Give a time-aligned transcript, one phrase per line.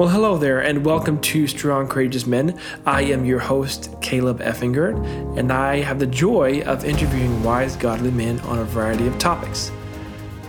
[0.00, 2.58] Well, hello there, and welcome to Strong Courageous Men.
[2.86, 4.94] I am your host, Caleb Effinger,
[5.36, 9.70] and I have the joy of interviewing wise, godly men on a variety of topics.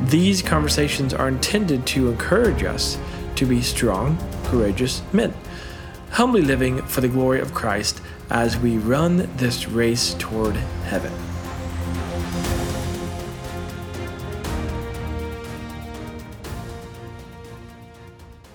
[0.04, 2.98] These conversations are intended to encourage us
[3.36, 5.34] to be strong, courageous men,
[6.12, 8.00] humbly living for the glory of Christ
[8.30, 10.56] as we run this race toward
[10.86, 11.12] heaven.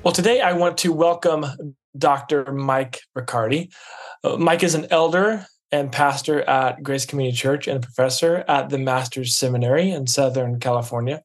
[0.07, 2.52] Well, today I want to welcome Dr.
[2.52, 3.73] Mike Riccardi.
[4.23, 8.69] Uh, Mike is an elder and pastor at Grace Community Church and a professor at
[8.69, 11.24] the Master's Seminary in Southern California.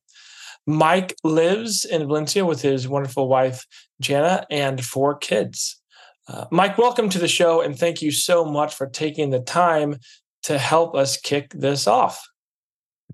[0.65, 3.67] Mike lives in Valencia with his wonderful wife,
[3.99, 5.79] Jana, and four kids.
[6.27, 9.97] Uh, Mike, welcome to the show, and thank you so much for taking the time
[10.41, 12.27] to help us kick this off.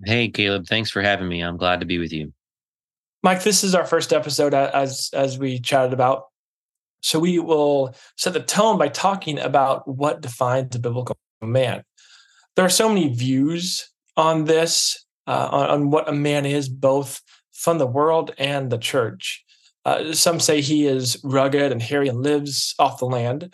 [0.06, 1.42] Hey, Caleb, thanks for having me.
[1.42, 2.32] I'm glad to be with you.
[3.24, 6.26] Mike, this is our first episode as as we chatted about.
[7.02, 11.84] So we will set the tone by talking about what defines a biblical man.
[12.56, 17.22] There are so many views on this, uh, on, on, what a man is, both
[17.54, 19.44] from the world and the church.
[19.86, 23.54] Uh, some say he is rugged and hairy and lives off the land.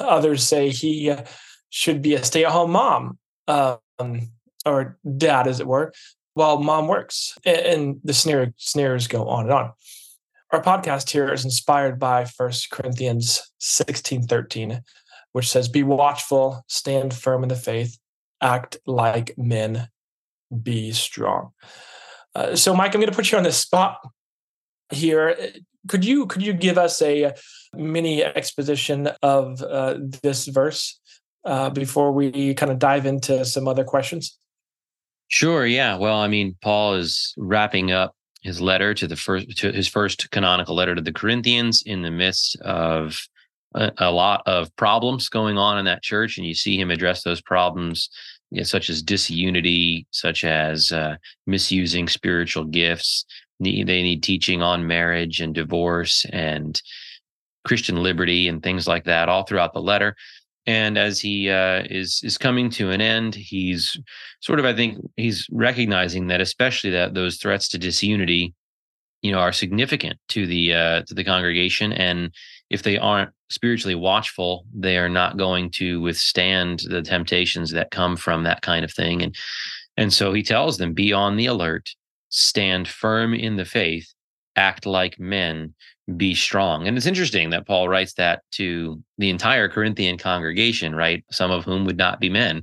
[0.00, 1.24] Others say he uh,
[1.70, 3.18] should be a stay-at-home mom
[3.48, 4.30] um,
[4.64, 5.92] or dad, as it were,
[6.36, 7.34] while mom works.
[7.46, 9.72] And the snare, snares go on and on.
[10.52, 14.82] Our podcast here is inspired by 1 Corinthians 16 13,
[15.32, 17.98] which says, Be watchful, stand firm in the faith,
[18.40, 19.88] act like men,
[20.62, 21.52] be strong.
[22.34, 23.98] Uh, so, Mike, I'm going to put you on the spot
[24.90, 25.34] here.
[25.88, 27.32] Could you could you give us a
[27.72, 31.00] mini exposition of uh, this verse
[31.46, 34.38] uh, before we kind of dive into some other questions?
[35.28, 35.66] Sure.
[35.66, 35.96] Yeah.
[35.96, 40.30] Well, I mean, Paul is wrapping up his letter to the first to his first
[40.30, 43.18] canonical letter to the Corinthians in the midst of
[43.74, 47.22] a, a lot of problems going on in that church, and you see him address
[47.24, 48.08] those problems,
[48.50, 53.24] you know, such as disunity, such as uh, misusing spiritual gifts.
[53.58, 56.80] They need teaching on marriage and divorce and
[57.66, 60.14] Christian liberty and things like that all throughout the letter
[60.66, 63.98] and as he uh, is is coming to an end, he's
[64.40, 68.54] sort of I think he's recognizing that especially that those threats to disunity,
[69.22, 72.32] you know, are significant to the uh, to the congregation, and
[72.68, 78.16] if they aren't spiritually watchful, they are not going to withstand the temptations that come
[78.16, 79.36] from that kind of thing, and
[79.96, 81.88] and so he tells them, be on the alert,
[82.28, 84.12] stand firm in the faith,
[84.56, 85.74] act like men
[86.16, 86.86] be strong.
[86.86, 91.24] And it's interesting that Paul writes that to the entire Corinthian congregation, right?
[91.30, 92.62] Some of whom would not be men.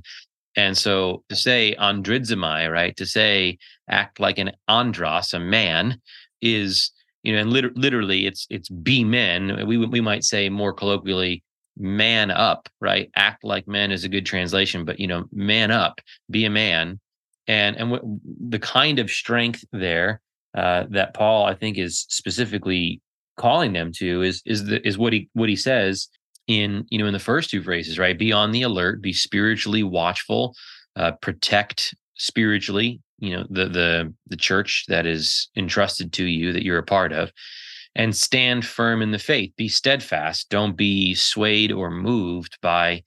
[0.56, 2.96] And so to say andrizomai, right?
[2.96, 6.00] To say act like an andros, a man,
[6.40, 6.90] is
[7.22, 9.66] you know, and lit- literally it's it's be men.
[9.66, 11.42] We we might say more colloquially,
[11.76, 13.10] man up, right?
[13.16, 16.00] Act like men is a good translation, but you know, man up,
[16.30, 17.00] be a man,
[17.48, 20.20] and and w- the kind of strength there
[20.56, 23.00] uh, that Paul I think is specifically
[23.36, 26.08] calling them to is is the is what he what he says
[26.46, 28.18] in you know in the first two phrases right?
[28.18, 30.54] Be on the alert be spiritually watchful
[30.96, 36.64] uh, protect spiritually you know the the the church that is entrusted to you that
[36.64, 37.32] you're a part of
[37.96, 39.52] and stand firm in the faith.
[39.56, 40.48] Be steadfast.
[40.50, 43.02] Don't be swayed or moved by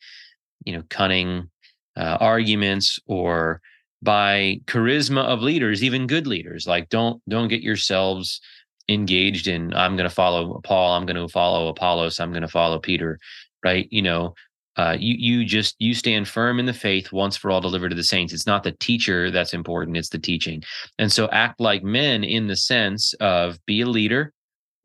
[0.66, 1.50] you know cunning
[1.96, 3.62] uh, arguments or
[4.02, 6.68] by charisma of leaders even good leaders.
[6.68, 8.42] Like don't don't get yourselves
[8.90, 12.48] engaged in i'm going to follow paul i'm going to follow apollos i'm going to
[12.48, 13.20] follow peter
[13.64, 13.88] right?
[13.92, 14.34] You know
[14.78, 17.96] uh, you you just you stand firm in the faith once for all delivered to
[17.96, 18.32] the saints.
[18.32, 20.64] It's not the teacher that's important it's the teaching.
[21.00, 24.34] And so act like men in the sense of be a leader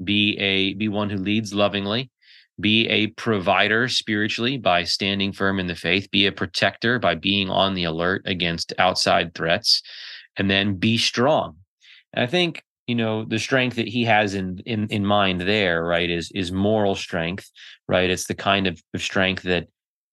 [0.02, 2.10] be a be one who leads lovingly
[2.60, 7.50] be a provider spiritually by standing firm in the faith be a protector by being
[7.50, 9.82] on the alert against outside threats
[10.36, 11.56] and then be strong.
[12.14, 15.84] And i think you know the strength that he has in in in mind there
[15.84, 17.50] right is is moral strength
[17.88, 18.10] right?
[18.10, 19.68] It's the kind of, of strength that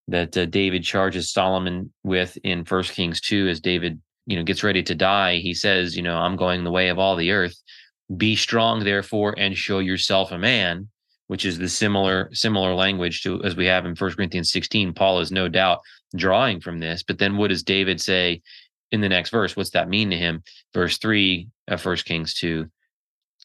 [0.07, 4.63] that uh, david charges solomon with in first kings 2 as david you know gets
[4.63, 5.37] ready to die.
[5.37, 7.55] He says you know i'm going the way of all the earth.
[8.15, 10.89] Be strong therefore and show yourself a man
[11.27, 15.19] which is the similar similar language to as we have in first corinthians 16 paul
[15.19, 15.79] is no doubt
[16.15, 18.41] drawing from this but then what does david say
[18.91, 19.55] in the next verse.
[19.55, 20.43] What's that mean to him?
[20.73, 22.67] Verse three of First Kings two.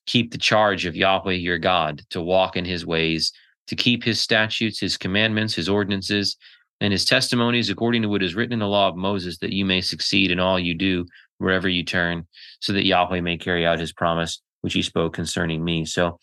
[0.06, 3.32] Keep the charge of Yahweh your God to walk in his ways,
[3.69, 6.37] to keep his statutes, his commandments, his ordinances,
[6.81, 9.64] and his testimonies according to what is written in the law of Moses, that you
[9.64, 11.06] may succeed in all you do
[11.38, 12.26] wherever you turn,
[12.61, 15.85] so that Yahweh may carry out his promise which he spoke concerning me.
[15.85, 16.19] So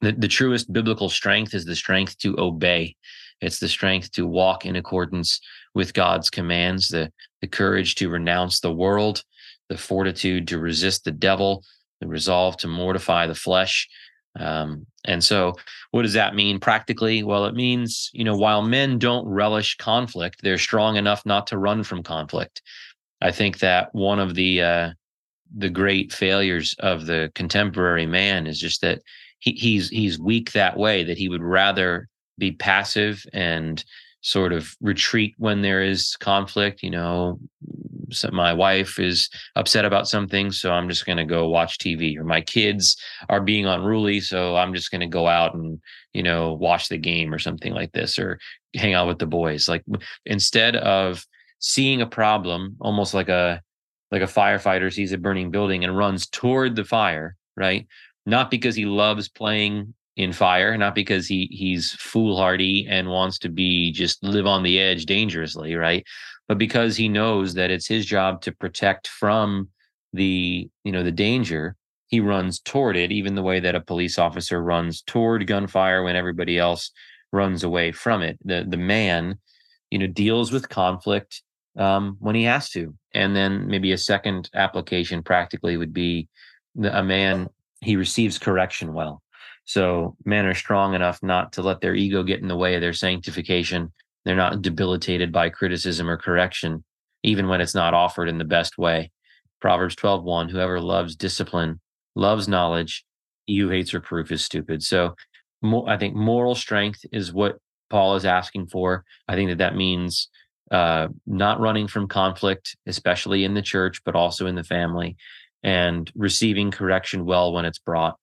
[0.00, 2.96] the, the truest biblical strength is the strength to obey.
[3.40, 5.40] It's the strength to walk in accordance
[5.76, 7.12] with God's commands, the,
[7.42, 9.22] the courage to renounce the world,
[9.68, 11.62] the fortitude to resist the devil,
[12.00, 13.86] the resolve to mortify the flesh.
[14.40, 15.52] Um, and so,
[15.90, 17.22] what does that mean practically?
[17.22, 21.58] Well, it means, you know, while men don't relish conflict, they're strong enough not to
[21.58, 22.62] run from conflict.
[23.20, 24.90] I think that one of the uh,
[25.54, 29.02] the great failures of the contemporary man is just that
[29.40, 32.08] he, he's he's weak that way that he would rather
[32.38, 33.84] be passive and
[34.26, 37.38] sort of retreat when there is conflict you know
[38.10, 42.16] so my wife is upset about something so i'm just going to go watch tv
[42.16, 42.96] or my kids
[43.28, 45.80] are being unruly so i'm just going to go out and
[46.12, 48.38] you know watch the game or something like this or
[48.74, 49.84] hang out with the boys like
[50.24, 51.24] instead of
[51.58, 53.60] seeing a problem almost like a
[54.10, 57.86] like a firefighter sees a burning building and runs toward the fire right?
[58.24, 63.48] Not because he loves playing in fire, not because he he's foolhardy and wants to
[63.48, 66.04] be just live on the edge dangerously, right?
[66.48, 69.68] But because he knows that it's his job to protect from
[70.12, 71.76] the you know the danger,
[72.08, 76.16] he runs toward it, even the way that a police officer runs toward gunfire when
[76.16, 76.90] everybody else
[77.32, 78.38] runs away from it.
[78.44, 79.38] The the man,
[79.90, 81.42] you know, deals with conflict
[81.76, 86.28] um, when he has to, and then maybe a second application practically would be
[86.90, 87.48] a man
[87.82, 89.22] he receives correction well
[89.66, 92.80] so men are strong enough not to let their ego get in the way of
[92.80, 93.92] their sanctification.
[94.24, 96.84] They're not debilitated by criticism or correction,
[97.24, 99.10] even when it's not offered in the best way.
[99.60, 101.80] Proverbs 12:1, whoever loves discipline,
[102.14, 103.04] loves knowledge,
[103.46, 104.84] he who hates reproof is stupid.
[104.84, 105.16] So
[105.86, 107.58] I think moral strength is what
[107.90, 109.04] Paul is asking for.
[109.26, 110.28] I think that that means
[110.70, 115.16] uh, not running from conflict, especially in the church, but also in the family,
[115.64, 118.16] and receiving correction well when it's brought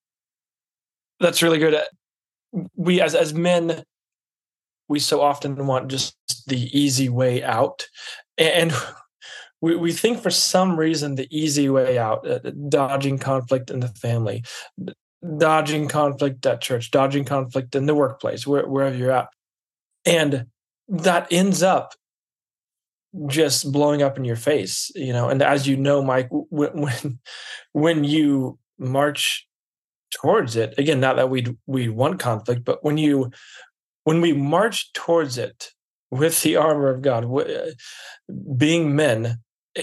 [1.20, 1.80] that's really good.
[2.76, 3.84] We as as men,
[4.88, 6.16] we so often want just
[6.48, 7.88] the easy way out,
[8.38, 8.74] and
[9.62, 12.40] we we think for some reason the easy way out, uh,
[12.70, 14.44] dodging conflict in the family,
[15.38, 19.30] dodging conflict at church, dodging conflict in the workplace, where, wherever you're at,
[20.06, 20.46] and
[20.90, 21.94] that ends up
[23.28, 25.30] just blowing up in your face you know?
[25.30, 27.20] And as you know mike when when,
[27.74, 29.48] when you march
[30.22, 33.32] towards it again not that we we want conflict but when you
[34.04, 35.70] when we march towards it
[36.12, 37.72] with the armor of god uh,
[38.56, 39.40] being men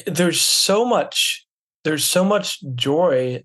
[0.06, 1.46] there's so much
[1.84, 3.42] there's so much joy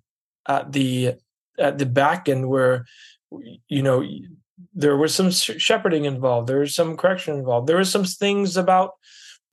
[0.48, 1.14] at the
[1.58, 2.86] at the back end where
[3.68, 4.04] you know
[4.74, 8.92] there was some shepherding involved there was some correction involved there was some things about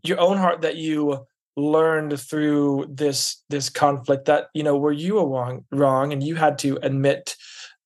[0.03, 1.25] your own heart that you
[1.57, 6.35] learned through this this conflict that you know where you were wrong wrong and you
[6.35, 7.37] had to admit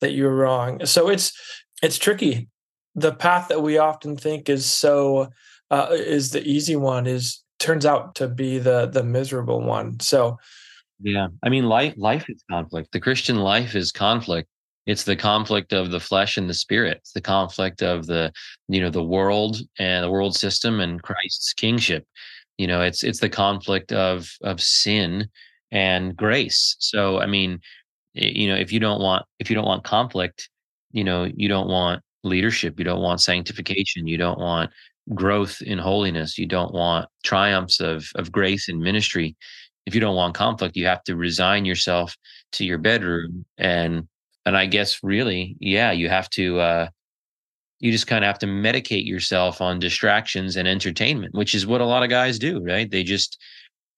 [0.00, 0.84] that you were wrong.
[0.86, 1.32] So it's
[1.82, 2.48] it's tricky.
[2.94, 5.28] The path that we often think is so
[5.70, 10.00] uh, is the easy one is turns out to be the the miserable one.
[10.00, 10.38] So
[11.02, 12.92] yeah i mean life life is conflict.
[12.92, 14.48] The christian life is conflict.
[14.86, 16.98] It's the conflict of the flesh and the spirit.
[16.98, 18.32] It's the conflict of the
[18.68, 22.06] you know the world and the world system and christ's kingship
[22.58, 25.28] you know it's it's the conflict of of sin
[25.72, 26.76] and grace.
[26.78, 27.60] So i mean
[28.14, 30.48] you know if you don't want if you don't want conflict
[30.92, 34.70] you know you don't want leadership you don't want sanctification you don't want
[35.14, 39.36] growth in holiness you don't want triumphs of of grace and ministry
[39.86, 42.16] if you don't want conflict you have to resign yourself
[42.52, 44.08] to your bedroom and
[44.46, 46.88] and i guess really yeah you have to uh
[47.78, 51.80] you just kind of have to medicate yourself on distractions and entertainment, which is what
[51.80, 52.90] a lot of guys do, right?
[52.90, 53.38] They just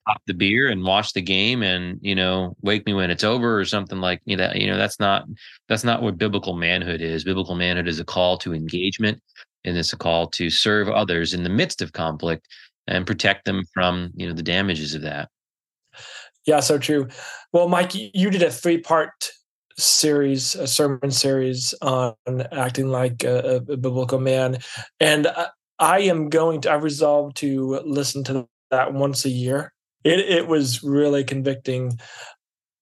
[0.07, 3.59] pop the beer and watch the game and, you know, wake me when it's over
[3.59, 4.57] or something like you know, that.
[4.57, 5.27] You know, that's not
[5.69, 7.25] that's not what biblical manhood is.
[7.25, 9.23] Biblical manhood is a call to engagement
[9.65, 12.47] and it's a call to serve others in the midst of conflict
[12.87, 15.29] and protect them from, you know, the damages of that.
[16.47, 17.09] Yeah, so true.
[17.53, 19.31] Well, Mike, you did a three part
[19.79, 22.15] series, a sermon series on
[22.53, 24.59] acting like a, a biblical man,
[25.01, 25.47] and I,
[25.79, 26.73] I, am going to.
[26.73, 29.73] I've resolved to listen to that once a year.
[30.05, 31.99] It it was really convicting.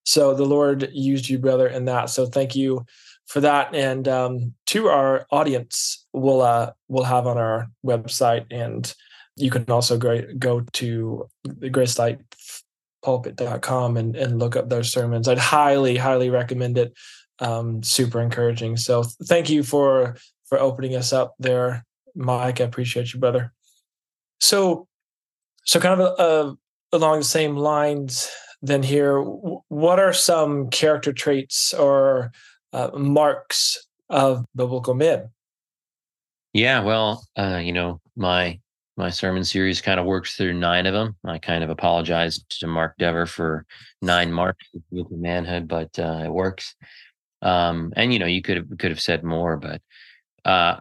[0.05, 2.11] So the Lord used you, brother, in that.
[2.11, 2.87] So thank you
[3.27, 3.75] for that.
[3.75, 8.93] And um, to our audience, we'll uh, we'll have on our website, and
[9.37, 12.19] you can also go go to the Grace Life
[13.07, 15.29] pulpit.com and, and look up those sermons.
[15.29, 16.93] I'd highly, highly recommend it.
[17.39, 18.77] Um, super encouraging.
[18.77, 21.85] So thank you for for opening us up there,
[22.15, 22.61] Mike.
[22.61, 23.53] I appreciate you, brother.
[24.41, 24.89] So,
[25.65, 26.55] so kind of uh,
[26.93, 28.29] along the same lines,
[28.63, 32.33] then here, what are some character traits or
[32.73, 35.31] uh, marks of biblical men.
[36.53, 38.61] Yeah, well, uh, you know, my
[38.97, 41.17] my sermon series kind of works through nine of them.
[41.25, 43.67] I kind of apologized to Mark Dever for
[44.01, 46.75] nine marks of manhood, but uh, it works.
[47.43, 49.83] Um, and you know, you could have could have said more, but
[50.45, 50.79] uh,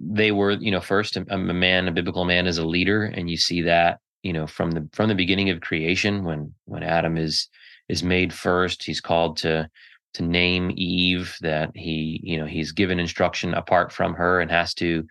[0.00, 3.30] they were, you know, first a, a man, a biblical man, is a leader, and
[3.30, 7.16] you see that, you know, from the from the beginning of creation when when Adam
[7.16, 7.48] is
[7.88, 9.70] is made first, he's called to
[10.14, 14.72] to name Eve that he, you know, he's given instruction apart from her and has
[14.74, 15.06] to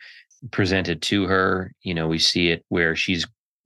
[0.52, 1.74] present it to her.
[1.82, 3.26] You know, we see it where she's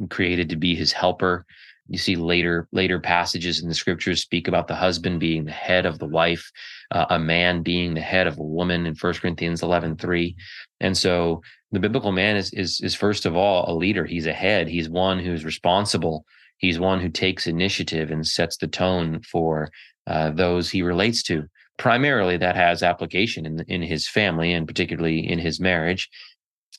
[0.10, 1.46] created to be his helper.
[1.90, 5.86] You see later later passages in the scriptures speak about the husband being the head
[5.86, 6.52] of the wife,
[6.92, 10.36] uh, a man being the head of a woman in First Corinthians 11, 3.
[10.82, 11.42] And so
[11.72, 14.06] the biblical man is, is is first of all a leader.
[14.06, 14.68] He's a head.
[14.68, 16.26] He's one who's responsible.
[16.58, 19.70] He's one who takes initiative and sets the tone for
[20.08, 21.46] uh, those he relates to.
[21.78, 26.10] Primarily, that has application in in his family and particularly in his marriage.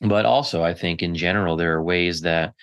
[0.00, 2.54] But also, I think in general, there are ways that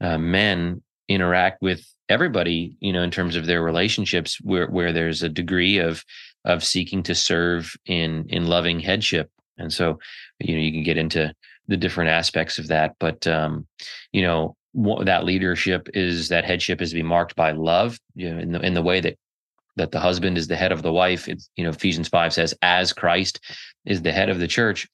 [0.00, 5.22] uh, men interact with everybody, you know, in terms of their relationships, where where there's
[5.22, 6.04] a degree of
[6.44, 9.30] of seeking to serve in in loving headship.
[9.58, 9.98] And so,
[10.38, 11.32] you know, you can get into
[11.68, 13.66] the different aspects of that, but um,
[14.12, 18.30] you know, what that leadership is that headship is to be marked by love, you
[18.30, 19.16] know, in the in the way that
[19.76, 21.28] that the husband is the head of the wife.
[21.28, 23.40] It's, you know, Ephesians 5 says, as Christ
[23.86, 24.86] is the head of the church.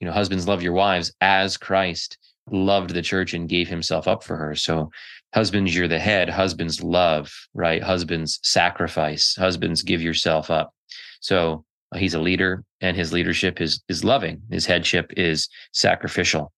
[0.00, 2.18] You know, husbands love your wives as Christ
[2.50, 4.54] loved the church and gave himself up for her.
[4.54, 4.90] So,
[5.34, 6.28] husbands, you're the head.
[6.28, 7.82] Husbands love, right?
[7.82, 9.34] Husbands sacrifice.
[9.34, 10.74] Husbands give yourself up.
[11.20, 14.42] So, uh, he's a leader and his leadership is is loving.
[14.50, 16.52] His headship is sacrificial.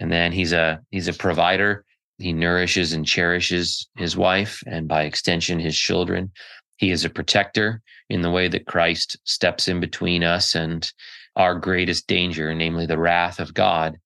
[0.00, 1.84] And then he's a he's a provider.
[2.18, 6.32] He nourishes and cherishes his wife and by extension his children.
[6.76, 10.90] He is a protector in the way that Christ steps in between us and
[11.36, 13.98] our greatest danger, namely the wrath of God.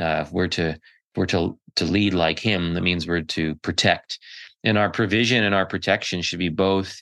[0.00, 3.54] Uh, if we're to if we're to to lead like Him, that means we're to
[3.56, 4.18] protect.
[4.64, 7.00] And our provision and our protection should be both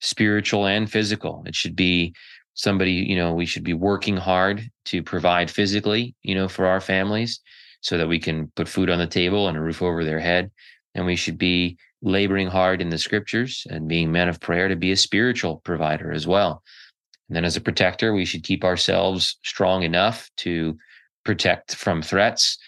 [0.00, 1.42] spiritual and physical.
[1.46, 2.14] It should be
[2.54, 6.80] somebody, you know, we should be working hard to provide physically, you know, for our
[6.80, 7.40] families
[7.82, 10.50] so that we can put food on the table and a roof over their head.
[10.94, 14.76] And we should be laboring hard in the scriptures and being men of prayer to
[14.76, 16.62] be a spiritual provider as well.
[17.28, 20.76] And then as a protector, we should keep ourselves strong enough to
[21.24, 22.58] protect from threats.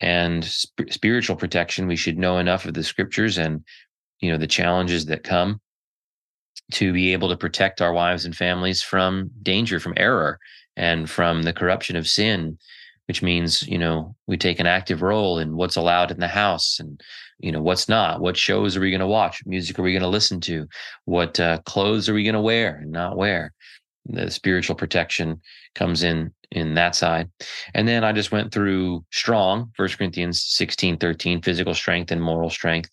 [0.00, 1.88] And sp- spiritual protection.
[1.88, 3.64] We should know enough of the scriptures and,
[4.20, 5.60] you know, the challenges that come
[6.72, 10.38] to be able to protect our wives and families from danger, from error,
[10.76, 12.58] and from the corruption of sin
[13.08, 16.78] which means you know we take an active role in what's allowed in the house
[16.78, 17.00] and
[17.40, 18.20] you know what's not.
[18.20, 20.68] What shows are we going to watch music are we going to listen to?
[21.06, 23.54] What uh, clothes are we going to wear and not wear
[24.08, 25.40] the spiritual protection
[25.74, 27.30] comes in in that side.
[27.74, 32.50] And then i just went through strong first corinthians 16 13 physical strength and moral
[32.50, 32.90] strength.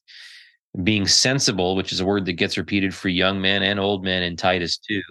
[0.83, 4.23] Being sensible which is a word that gets repeated for young men and old men
[4.23, 5.01] in titus 2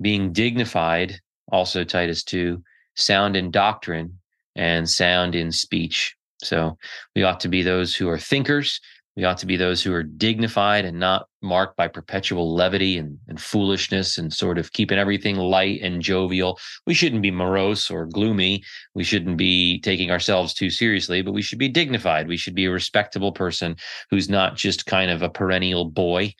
[0.00, 1.20] being dignified
[1.52, 2.62] also titus 2
[2.94, 4.18] sound in doctrine
[4.56, 6.14] and sound in speech.
[6.42, 6.76] So
[7.14, 8.80] we ought to be those who are thinkers.
[9.16, 13.18] We ought to be those who are dignified and not marked by perpetual levity and,
[13.28, 16.58] and foolishness and sort of keeping everything light and jovial.
[16.86, 18.62] We shouldn't be morose or gloomy.
[18.94, 22.28] We shouldn't be taking ourselves too seriously, but we should be dignified.
[22.28, 23.76] We should be a respectable person
[24.10, 26.34] who's not just kind of a perennial boy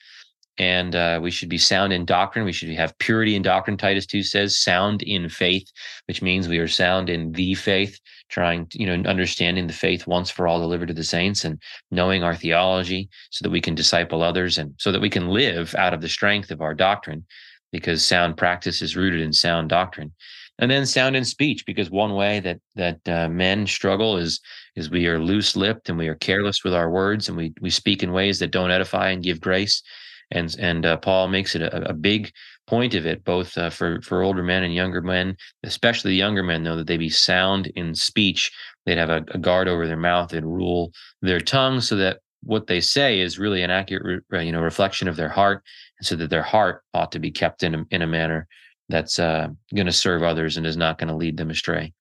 [0.61, 2.45] and uh, we should be sound in doctrine.
[2.45, 3.79] We should have purity in doctrine.
[3.79, 5.67] Titus 2 says sound in faith,
[6.07, 7.99] which means we are sound in the faith,
[8.29, 11.63] trying, to, you know, understanding the faith once for all delivered to the saints and
[11.91, 15.75] knowing our theology so that we can disciple others and so that we can live
[15.77, 17.25] out of the strength of our doctrine
[17.73, 20.13] because sound practice is rooted in sound doctrine.
[20.59, 24.43] And then sound in speech, because one way that that uh, men struggle is
[24.77, 27.71] is we are loose lipped and we are careless with our words and we we
[27.71, 29.83] speak in ways that don't edify and give grace
[30.31, 32.33] and and uh, Paul makes it a, a, big
[32.67, 36.43] point of it, both uh, for for older men and younger men, especially the younger
[36.43, 38.53] men, though that they be sound in speech.
[38.87, 42.67] They'd have a, a guard over their mouth and rule their tongue, so that what
[42.67, 45.63] they say is really an accurate, you know, reflection of their heart,
[45.99, 48.47] and so that their heart ought to be kept in a, in a manner
[48.89, 51.93] that's uh, going to serve others and is not going to lead them astray.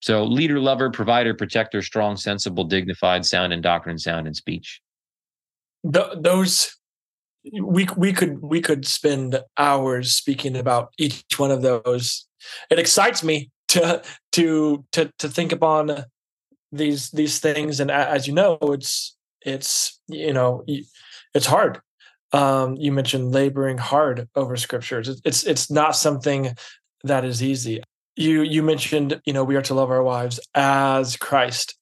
[0.00, 4.82] So, leader, lover, provider, protector, strong, sensible, dignified, sound in doctrine, sound in speech.
[5.82, 6.76] The, those
[7.52, 12.26] we we could we could spend hours speaking about each one of those.
[12.70, 16.04] It excites me to to to to think upon
[16.72, 20.64] these these things, and as you know, it's it's you know
[21.34, 21.80] it's hard.
[22.32, 25.20] Um, you mentioned laboring hard over scriptures.
[25.24, 26.56] It's it's not something
[27.04, 27.82] that is easy.
[28.16, 31.76] you you mentioned you know we are to love our wives as Christ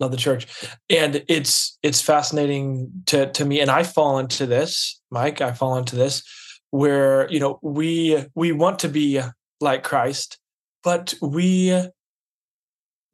[0.00, 0.46] love the church.
[0.88, 5.76] And it's it's fascinating to to me and I fall into this Mike I fall
[5.76, 6.22] into this
[6.70, 9.20] where you know we we want to be
[9.60, 10.38] like Christ
[10.82, 11.86] but we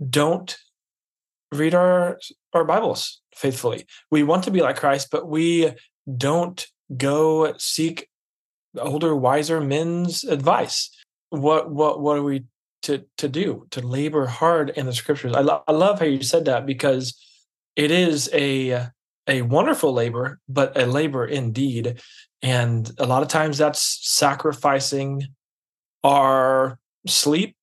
[0.08, 0.56] don't
[1.52, 2.18] read our
[2.54, 3.86] our bibles faithfully.
[4.10, 5.72] We want to be like Christ but we
[6.16, 6.66] don't
[6.96, 8.08] go seek
[8.78, 10.90] older wiser men's advice.
[11.30, 12.44] What what what are we
[12.82, 15.34] to to do to labor hard in the scriptures.
[15.34, 17.18] I, lo- I love how you said that because
[17.74, 18.88] it is a
[19.26, 22.00] a wonderful labor but a labor indeed.
[22.42, 25.26] And a lot of times that's sacrificing
[26.04, 27.56] our sleep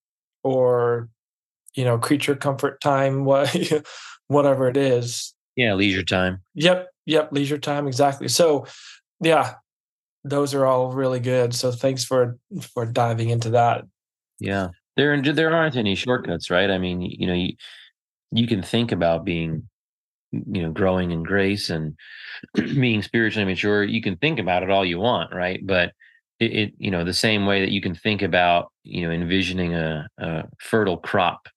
[0.43, 1.09] or
[1.75, 3.55] you know creature comfort time what
[4.27, 5.33] whatever it is.
[5.55, 6.41] Yeah leisure time.
[6.55, 8.27] Yep yep leisure time exactly.
[8.27, 8.65] So
[9.21, 9.55] yeah
[10.25, 11.53] those are all really good.
[11.53, 12.37] So thanks for
[12.73, 13.85] for diving into that.
[14.39, 16.69] Yeah there there aren't any shortcuts right?
[16.69, 17.53] I mean you know you
[18.31, 19.67] you can think about being
[20.31, 21.95] you know growing in grace and
[22.55, 23.83] being spiritually mature.
[23.83, 25.59] You can think about it all you want right?
[25.65, 25.93] But
[26.39, 29.75] it, it, you know the same way that you can think about you know envisioning
[29.75, 31.47] a, a fertile crop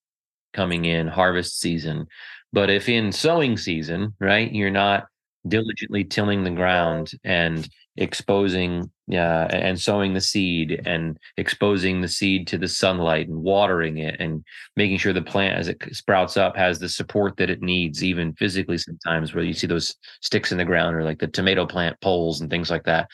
[0.52, 2.06] coming in harvest season.
[2.52, 5.06] But if in sowing season right you're not
[5.46, 12.46] diligently tilling the ground and exposing uh, and sowing the seed and exposing the seed
[12.48, 14.44] to the sunlight and watering it and
[14.76, 18.34] making sure the plant as it sprouts up has the support that it needs even
[18.34, 21.98] physically sometimes where you see those sticks in the ground or like the tomato plant
[22.00, 23.08] poles and things like that.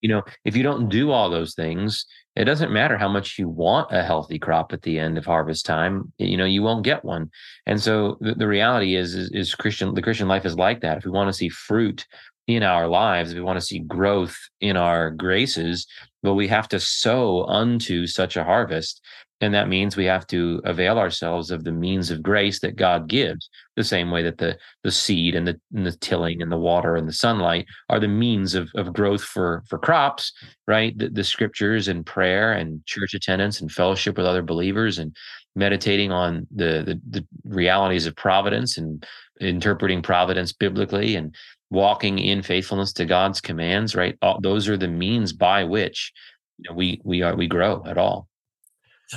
[0.00, 2.04] You know if you don't do all those things
[2.36, 5.66] it doesn't matter how much you want a healthy crop at the end of harvest
[5.66, 7.30] time you know you won't get one.
[7.66, 10.98] And so the, the reality is, is, is christian the christian life is like that.
[10.98, 12.06] If we want to see fruit
[12.48, 15.86] in our lives we want to see growth in our graces
[16.22, 19.00] but we have to sow unto such a harvest
[19.40, 23.08] and that means we have to avail ourselves of the means of grace that God
[23.08, 26.58] gives, the same way that the the seed and the and the tilling and the
[26.58, 30.32] water and the sunlight are the means of, of growth for for crops,
[30.66, 30.96] right?
[30.98, 35.14] The, the scriptures and prayer and church attendance and fellowship with other believers and
[35.54, 39.06] meditating on the, the the realities of providence and
[39.40, 41.32] interpreting providence biblically and
[41.70, 44.16] walking in faithfulness to God's commands, right?
[44.22, 46.12] All, those are the means by which
[46.58, 48.28] you know, we we are we grow at all.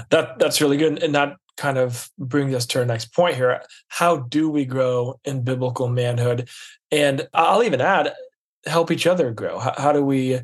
[0.09, 3.61] That that's really good, and that kind of brings us to our next point here.
[3.89, 6.49] How do we grow in biblical manhood?
[6.91, 8.13] And I'll even add,
[8.65, 9.59] help each other grow.
[9.59, 10.39] How, how do we,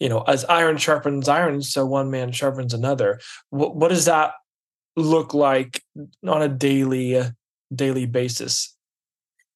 [0.00, 3.20] you know, as iron sharpens iron, so one man sharpens another.
[3.50, 4.32] What, what does that
[4.96, 5.82] look like
[6.26, 7.22] on a daily
[7.74, 8.76] daily basis?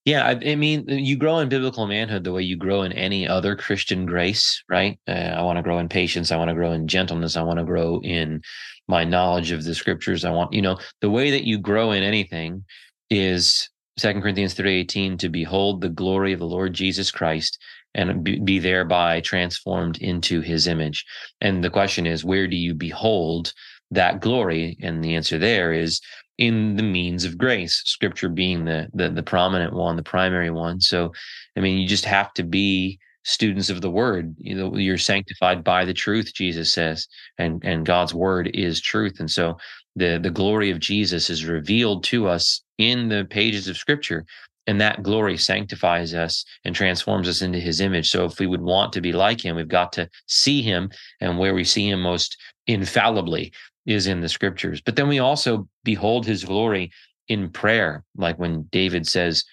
[0.05, 3.29] Yeah, I, I, mean, you grow in biblical manhood the way you grow in any
[3.29, 4.99] other Christian grace, right?
[5.07, 6.33] Uh, I want to grow in patience.
[6.33, 7.37] I want to grow in gentleness.
[7.37, 8.43] I want to grow in
[8.89, 10.25] my knowledge of the scriptures.
[10.25, 12.65] I want, you know, the way that you grow in anything
[13.11, 17.59] is Second Corinthians 3:18 to behold the glory of the Lord Jesus Christ
[17.95, 21.05] and be thereby transformed into his image.
[21.41, 23.53] And the question is, where do you behold
[23.91, 24.79] that glory?
[24.83, 26.01] And the answer there is
[26.43, 30.81] in the means of grace, scripture being the, the the prominent one, the primary one.
[30.81, 31.13] So,
[31.57, 34.35] I mean, you just have to be students of the word.
[34.39, 37.07] You know, you're sanctified by the truth, Jesus says,
[37.39, 39.21] and and God's word is truth.
[39.21, 39.57] And so
[39.95, 44.27] the the glory of Jesus is revealed to us in the pages of scripture.
[44.67, 48.11] And that glory sanctifies us and transforms us into his image.
[48.11, 50.91] So if we would want to be like him, we've got to see him.
[51.21, 53.53] And where we see him most infallibly
[53.87, 54.81] is in the scriptures.
[54.81, 56.91] But then we also behold his glory
[57.29, 59.45] in prayer, like when David says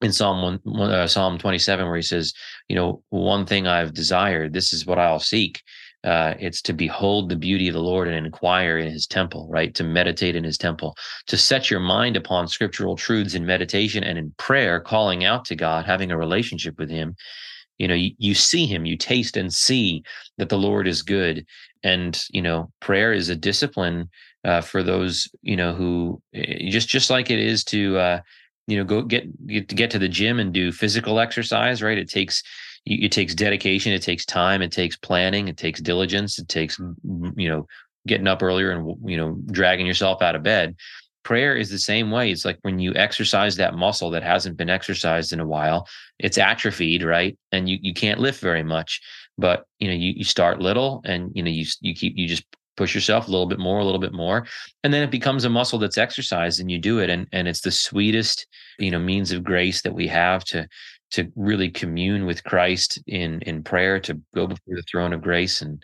[0.00, 2.32] in Psalm one, uh, Psalm 27, where he says,
[2.68, 5.62] you know, one thing I've desired, this is what I'll seek.
[6.04, 9.74] Uh, it's to behold the beauty of the Lord and inquire in his temple, right?
[9.74, 10.94] To meditate in his temple,
[11.28, 15.56] to set your mind upon scriptural truths in meditation and in prayer, calling out to
[15.56, 17.16] God, having a relationship with him.
[17.78, 20.02] You know, you, you see him, you taste and see
[20.36, 21.46] that the Lord is good
[21.84, 24.10] and you know prayer is a discipline
[24.44, 28.20] uh, for those you know who eh, just just like it is to uh,
[28.66, 31.98] you know go get, get to get to the gym and do physical exercise right?
[31.98, 32.42] It takes
[32.86, 37.48] it takes dedication it takes time it takes planning it takes diligence it takes you
[37.48, 37.66] know
[38.06, 40.74] getting up earlier and you know dragging yourself out of bed.
[41.22, 42.30] Prayer is the same way.
[42.30, 45.86] It's like when you exercise that muscle that hasn't been exercised in a while
[46.18, 47.36] it's atrophied right?
[47.52, 49.00] And you you can't lift very much
[49.38, 52.44] but you know you, you start little and you know you you keep you just
[52.76, 54.46] push yourself a little bit more a little bit more
[54.82, 57.60] and then it becomes a muscle that's exercised and you do it and and it's
[57.60, 58.46] the sweetest
[58.78, 60.66] you know means of grace that we have to
[61.10, 65.62] to really commune with Christ in in prayer to go before the throne of grace
[65.62, 65.82] and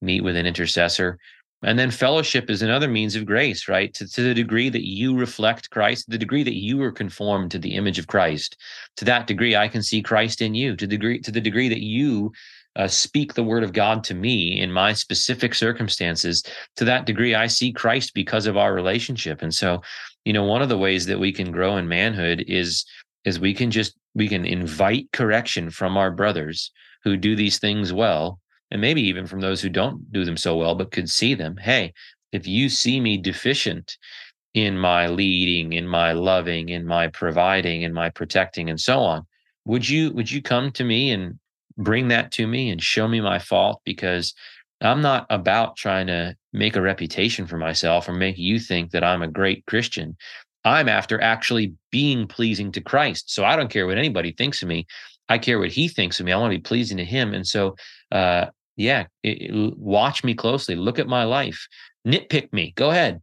[0.00, 1.18] meet with an intercessor
[1.64, 3.94] And then fellowship is another means of grace, right?
[3.94, 7.58] To, to the degree that you reflect Christ, the degree that you are conformed to
[7.58, 8.56] the image of Christ,
[8.96, 10.74] to that degree I can see Christ in you.
[10.76, 12.32] To degree to the degree that you
[12.76, 16.42] uh, speak the word of God to me in my specific circumstances,
[16.76, 19.42] to that degree I see Christ because of our relationship.
[19.42, 19.82] And so,
[20.24, 22.84] you know, one of the ways that we can grow in manhood is
[23.24, 26.70] is we can just we can invite correction from our brothers
[27.04, 30.56] who do these things well and maybe even from those who don't do them so
[30.56, 31.56] well, but could see them.
[31.58, 31.92] Hey,
[32.32, 33.98] if you see me deficient
[34.54, 39.26] in my leading, in my loving, in my providing, in my protecting, and so on,
[39.66, 41.38] would you would you come to me and
[41.76, 43.80] bring that to me and show me my fault?
[43.84, 44.34] Because
[44.80, 49.04] I'm not about trying to make a reputation for myself or make you think that
[49.04, 50.16] I'm a great Christian.
[50.64, 53.32] I'm after actually being pleasing to Christ.
[53.32, 54.86] So I don't care what anybody thinks of me.
[55.28, 56.32] I care what he thinks of me.
[56.32, 57.32] I want to be pleasing to him.
[57.34, 57.76] And so
[58.10, 60.76] uh, yeah, it, it, watch me closely.
[60.76, 61.66] Look at my life.
[62.06, 62.72] Nitpick me.
[62.76, 63.20] Go ahead,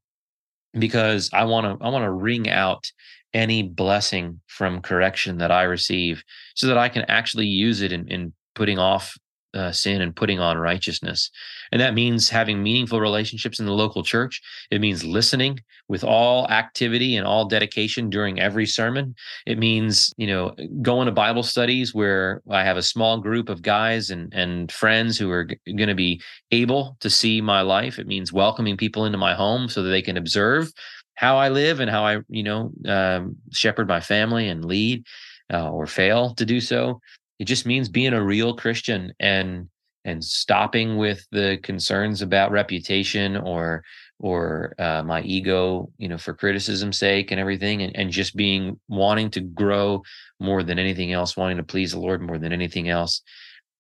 [0.74, 1.86] because I want to.
[1.86, 2.92] I want to wring out
[3.34, 6.24] any blessing from correction that I receive,
[6.56, 9.16] so that I can actually use it in, in putting off
[9.54, 11.32] uh, sin and putting on righteousness.
[11.72, 14.42] And that means having meaningful relationships in the local church.
[14.70, 19.16] It means listening with all activity and all dedication during every sermon.
[19.48, 23.62] It means, you know, going to Bible studies where I have a small group of
[23.62, 27.98] guys and, and friends who are g- going to be able to see my life.
[27.98, 30.72] It means welcoming people into my home so that they can observe
[31.16, 35.06] how I live and how I, you know, um, shepherd my family and lead
[35.52, 37.02] uh, or fail to do so.
[37.40, 39.70] It just means being a real Christian and
[40.06, 43.84] and stopping with the concerns about reputation or
[44.20, 48.78] or uh, my ego, you know, for criticism's sake and everything, and, and just being
[48.90, 50.04] wanting to grow
[50.40, 53.22] more than anything else, wanting to please the Lord more than anything else.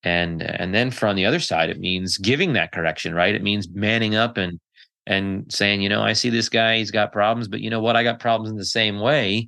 [0.03, 3.35] And and then from the other side, it means giving that correction, right?
[3.35, 4.59] It means manning up and
[5.05, 7.95] and saying, you know, I see this guy, he's got problems, but you know what?
[7.95, 9.47] I got problems in the same way.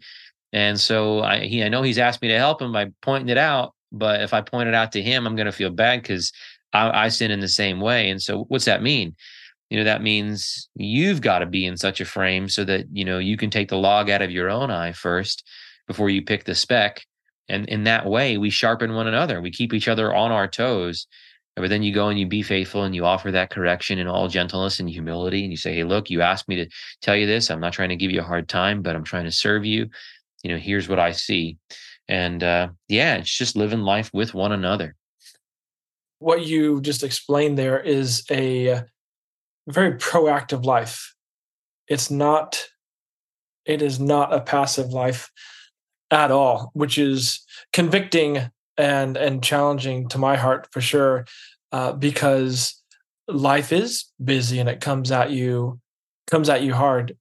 [0.51, 3.37] And so I he I know he's asked me to help him by pointing it
[3.37, 6.31] out, but if I point it out to him, I'm going to feel bad because
[6.73, 8.09] I, I sin in the same way.
[8.09, 9.15] And so, what's that mean?
[9.69, 13.05] You know, that means you've got to be in such a frame so that you
[13.05, 15.47] know you can take the log out of your own eye first
[15.87, 17.05] before you pick the speck.
[17.49, 19.41] And in that way, we sharpen one another.
[19.41, 21.07] We keep each other on our toes.
[21.57, 24.29] But then you go and you be faithful and you offer that correction in all
[24.29, 25.43] gentleness and humility.
[25.43, 26.67] And you say, Hey, look, you asked me to
[27.01, 27.51] tell you this.
[27.51, 29.89] I'm not trying to give you a hard time, but I'm trying to serve you.
[30.43, 31.57] You know, here's what I see.
[32.11, 34.97] And uh, yeah, it's just living life with one another.
[36.19, 38.83] What you just explained there is a
[39.65, 41.15] very proactive life.
[41.87, 42.67] It's not,
[43.65, 45.31] it is not a passive life
[46.11, 51.25] at all, which is convicting and and challenging to my heart for sure,
[51.71, 52.81] uh, because
[53.29, 55.79] life is busy and it comes at you
[56.27, 57.15] comes at you hard.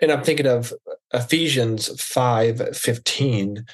[0.00, 0.72] And I'm thinking of
[1.12, 3.64] Ephesians 5 15,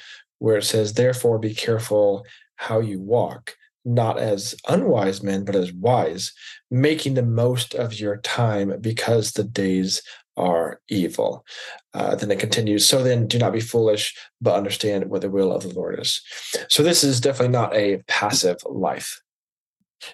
[0.43, 2.25] where it says, Therefore, be careful
[2.57, 6.33] how you walk, not as unwise men, but as wise,
[6.69, 10.01] making the most of your time because the days
[10.35, 11.45] are evil.
[11.93, 15.49] Uh, then it continues, So then do not be foolish, but understand what the will
[15.49, 16.21] of the Lord is.
[16.67, 19.21] So this is definitely not a passive life.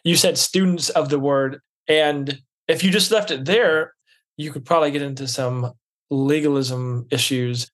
[0.03, 1.59] You said students of the word.
[1.87, 3.95] And if you just left it there,
[4.37, 5.73] you could probably get into some
[6.11, 7.71] legalism issues.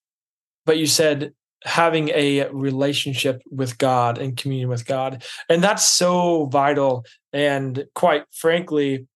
[0.65, 1.33] But you said
[1.65, 5.23] having a relationship with God and communion with God.
[5.49, 7.05] And that's so vital.
[7.33, 9.07] And quite frankly,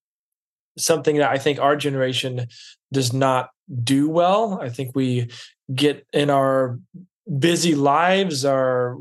[0.77, 2.47] something that I think our generation
[2.91, 3.51] does not
[3.83, 4.59] do well.
[4.61, 5.29] I think we
[5.73, 6.79] get in our
[7.37, 8.97] busy lives, our,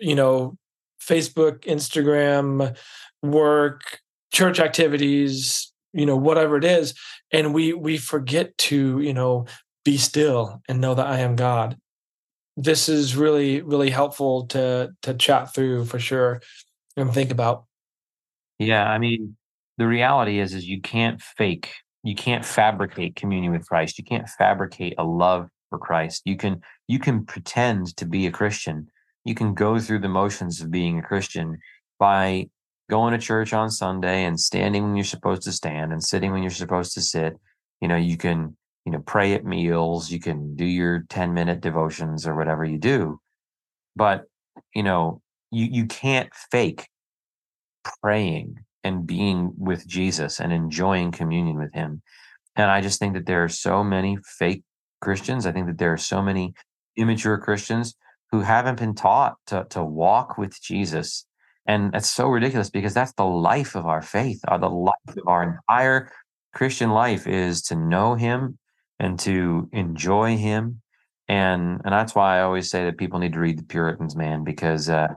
[0.00, 0.56] you know,
[1.00, 2.76] Facebook, Instagram,
[3.22, 4.00] work,
[4.32, 6.94] church activities, you know, whatever it is.
[7.30, 9.46] And we we forget to, you know,
[9.84, 11.78] be still and know that I am God
[12.58, 16.42] this is really really helpful to to chat through for sure
[16.96, 17.64] and think about.
[18.58, 19.36] Yeah i mean
[19.78, 21.70] the reality is is you can't fake
[22.02, 23.98] you can't fabricate communion with christ.
[23.98, 26.22] You can't fabricate a love for christ.
[26.24, 28.88] You can you can pretend to be a christian.
[29.24, 31.58] You can go through the motions of being a christian
[31.98, 32.48] by
[32.90, 36.42] going to church on sunday and standing when you're supposed to stand and sitting when
[36.42, 37.38] you're supposed to sit.
[37.80, 41.60] You know you can you know pray at meals you can do your 10 minute
[41.60, 43.20] devotions or whatever you do
[43.96, 44.24] but
[44.74, 46.88] you know you you can't fake
[48.02, 52.02] praying and being with Jesus and enjoying communion with him
[52.56, 54.62] and i just think that there are so many fake
[55.00, 56.54] christians i think that there are so many
[56.96, 57.94] immature christians
[58.30, 61.26] who haven't been taught to to walk with Jesus
[61.66, 65.28] and that's so ridiculous because that's the life of our faith, uh, the life of
[65.28, 66.10] our entire
[66.54, 68.58] Christian life is to know him
[68.98, 70.82] and to enjoy him.
[71.28, 74.44] And and that's why I always say that people need to read the Puritans, man,
[74.44, 75.08] because uh,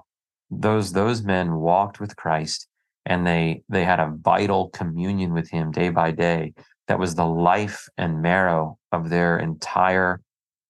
[0.50, 2.67] those those men walked with Christ
[3.06, 6.54] and they they had a vital communion with him day by day
[6.88, 10.22] that was the life and marrow of their entire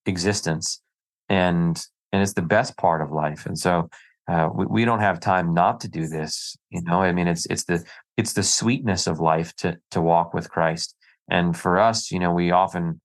[0.05, 0.81] existence.
[1.29, 3.45] And and it's the best part of life.
[3.45, 3.89] And so
[4.27, 7.01] uh, we, we don't have time not to do this you know?
[7.01, 7.83] I mean it's it's the
[8.17, 10.95] it's the sweetness of life to to walk with christ
[11.31, 13.01] and for us you know we often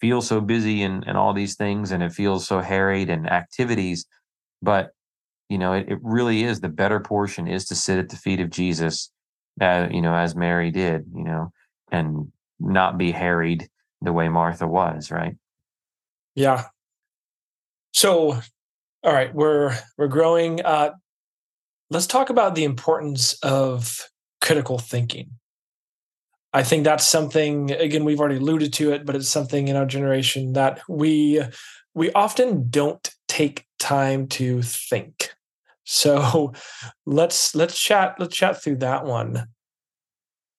[0.00, 4.06] feel so busy and, and all these things and it feels so harried and activities
[4.62, 4.90] but
[5.48, 8.40] you know it, it really is the better portion is to sit at the feet
[8.40, 9.10] of jesus
[9.60, 11.52] uh, you know as mary did you know
[11.90, 13.68] and not be harried
[14.02, 15.36] the way martha was right?
[16.34, 16.64] Yeah.
[17.92, 18.40] So
[19.02, 20.60] all right we're we're growing.
[20.64, 20.90] Uh
[21.90, 24.08] let's talk about the importance of
[24.40, 25.30] critical thinking
[26.54, 29.86] i think that's something again we've already alluded to it but it's something in our
[29.86, 31.42] generation that we
[31.94, 35.30] we often don't take time to think.
[35.84, 36.52] So
[37.06, 39.46] let's let's chat let's chat through that one.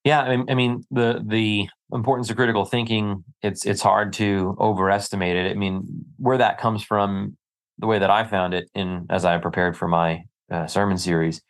[0.04, 5.52] Yeah i mean the the importance of critical thinking it's it's hard to overestimate it.
[5.52, 7.38] I mean where that comes from
[7.80, 11.42] the way that i found it in as i prepared for my uh, sermon series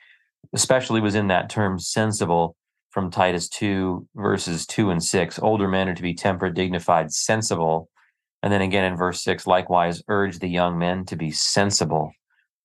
[0.53, 2.55] especially was in that term sensible
[2.95, 7.89] from titus 2 verses 2 and 6 older men are to be temperate dignified sensible
[8.41, 12.12] and then again in verse 6 likewise urge the young men to be sensible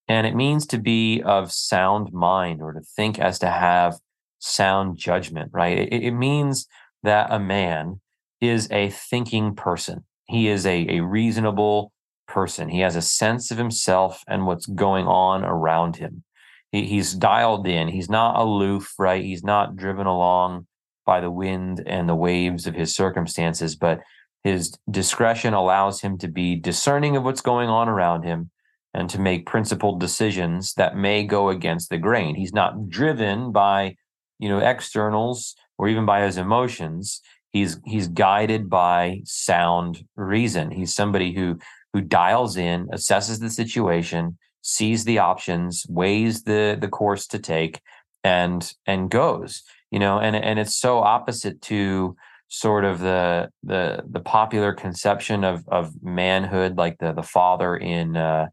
[0.09, 3.99] and it means to be of sound mind or to think as to have
[4.39, 6.67] sound judgment right it, it means
[7.03, 8.01] that a man
[8.41, 10.05] is a thinking person.
[10.27, 11.93] He is a, a reasonable
[12.27, 12.69] person.
[12.69, 16.25] He has a sense of himself and what's going on around him.
[16.73, 17.89] He, he's dialed in.
[17.89, 19.25] He's not aloof, right?
[19.25, 20.67] He's not driven along
[21.07, 24.01] by the wind and the waves of his circumstances, but
[24.45, 28.51] his discretion allows him to be discerning of what's going on around him
[28.95, 32.35] and to make principled decisions that may go against the grain.
[32.35, 33.97] He's not driven by,
[34.39, 37.21] you know, externals or even by his emotions
[37.53, 41.59] he's he's guided by sound reason he's somebody who
[41.93, 47.81] who dials in assesses the situation sees the options weighs the the course to take
[48.25, 52.17] and and goes you know and and it's so opposite to
[52.49, 58.17] sort of the the the popular conception of of manhood like the the father in
[58.17, 58.47] uh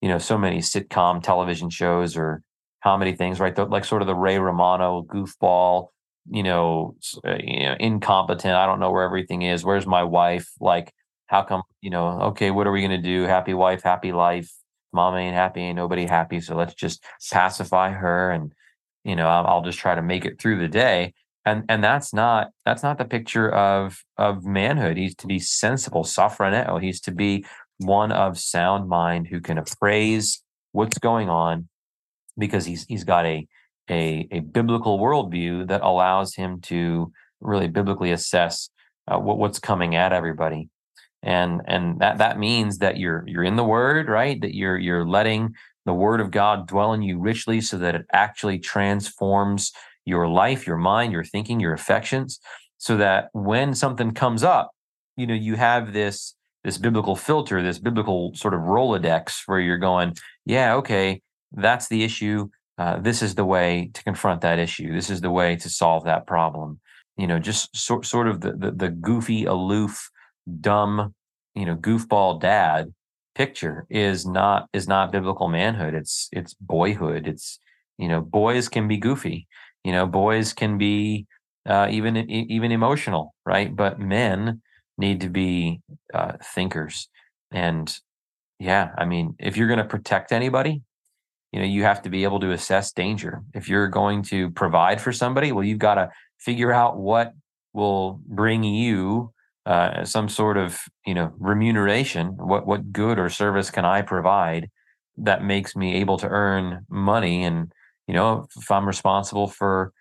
[0.00, 2.42] you know so many sitcom television shows or
[2.82, 5.88] comedy things right the, like sort of the ray romano goofball
[6.28, 6.96] you know,
[7.26, 8.54] uh, you know, incompetent.
[8.54, 9.64] I don't know where everything is.
[9.64, 10.48] Where's my wife?
[10.60, 10.92] Like,
[11.26, 13.22] how come, you know, okay, what are we going to do?
[13.24, 14.52] Happy wife, happy life.
[14.92, 16.40] Mom ain't happy, ain't nobody happy.
[16.40, 18.52] So let's just pacify her and,
[19.04, 21.14] you know, I'll, I'll just try to make it through the day.
[21.46, 24.98] And and that's not that's not the picture of of manhood.
[24.98, 26.82] He's to be sensible, sophroneo.
[26.82, 27.46] He's to be
[27.78, 31.68] one of sound mind who can appraise what's going on
[32.36, 33.46] because he's he's got a
[33.88, 38.68] a, a biblical worldview that allows him to really biblically assess
[39.08, 40.68] uh, what, what's coming at everybody
[41.22, 45.06] and and that that means that you're you're in the word right that you're you're
[45.06, 45.54] letting
[45.86, 49.72] the word of god dwell in you richly so that it actually transforms
[50.04, 52.40] your life your mind your thinking your affections
[52.78, 54.70] so that when something comes up
[55.16, 59.78] you know you have this this biblical filter this biblical sort of rolodex where you're
[59.78, 60.14] going
[60.46, 61.20] yeah okay
[61.52, 62.48] that's the issue
[62.80, 64.90] uh, this is the way to confront that issue.
[64.90, 66.80] This is the way to solve that problem.
[67.18, 70.10] You know, just sort sort of the, the, the goofy, aloof,
[70.60, 71.14] dumb,
[71.54, 72.92] you know, goofball dad
[73.34, 75.94] picture is not is not biblical manhood.
[75.94, 77.26] It's it's boyhood.
[77.26, 77.58] It's
[77.98, 79.46] you know, boys can be goofy.
[79.84, 81.26] You know, boys can be
[81.66, 83.74] uh, even even emotional, right?
[83.74, 84.62] But men
[84.98, 85.80] need to be
[86.12, 87.08] uh, thinkers.
[87.50, 87.94] And
[88.58, 90.82] yeah, I mean, if you're going to protect anybody,
[91.52, 95.00] you know you have to be able to assess danger if you're going to provide
[95.00, 97.32] for somebody well you've got to figure out what
[97.72, 99.32] will bring you
[99.66, 104.70] uh, some sort of you know remuneration what what good or service can i provide
[105.16, 107.72] that makes me able to earn money and
[108.06, 109.92] you know if i'm responsible for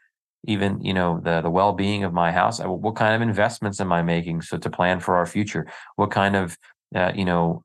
[0.48, 4.02] even you know the the well-being of my house what kind of investments am i
[4.02, 5.68] making so to plan for our future
[5.98, 6.58] what kind of
[6.96, 7.64] uh, you know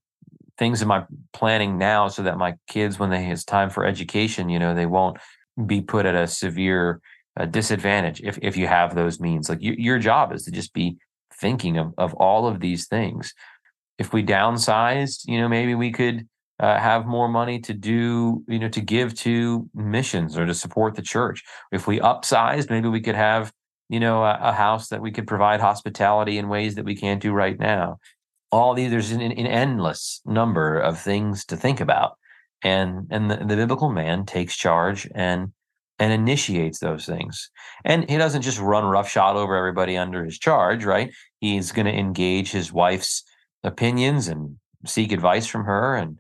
[0.59, 4.49] things am I planning now so that my kids, when they it's time for education,
[4.49, 5.19] you know, they won't
[5.67, 7.01] be put at a severe
[7.37, 9.49] uh, disadvantage if if you have those means.
[9.49, 10.97] Like you, your job is to just be
[11.45, 13.35] thinking of of all of these things.
[13.99, 16.27] If we downsized, you know, maybe we could
[16.59, 20.95] uh, have more money to do, you know, to give to missions or to support
[20.95, 21.43] the church.
[21.71, 23.53] If we upsized, maybe we could have
[23.89, 27.23] you know, a, a, house that we could provide hospitality in ways that we can't
[27.23, 27.99] do right now.
[28.51, 32.17] All these, there's an, an endless number of things to think about.
[32.63, 35.53] And, and the, the biblical man takes charge and,
[35.99, 37.51] and initiates those things.
[37.85, 41.11] And he doesn't just run roughshod over everybody under his charge, right?
[41.45, 43.23] He's going to engage his wife's
[43.63, 46.19] opinions and seek advice from her and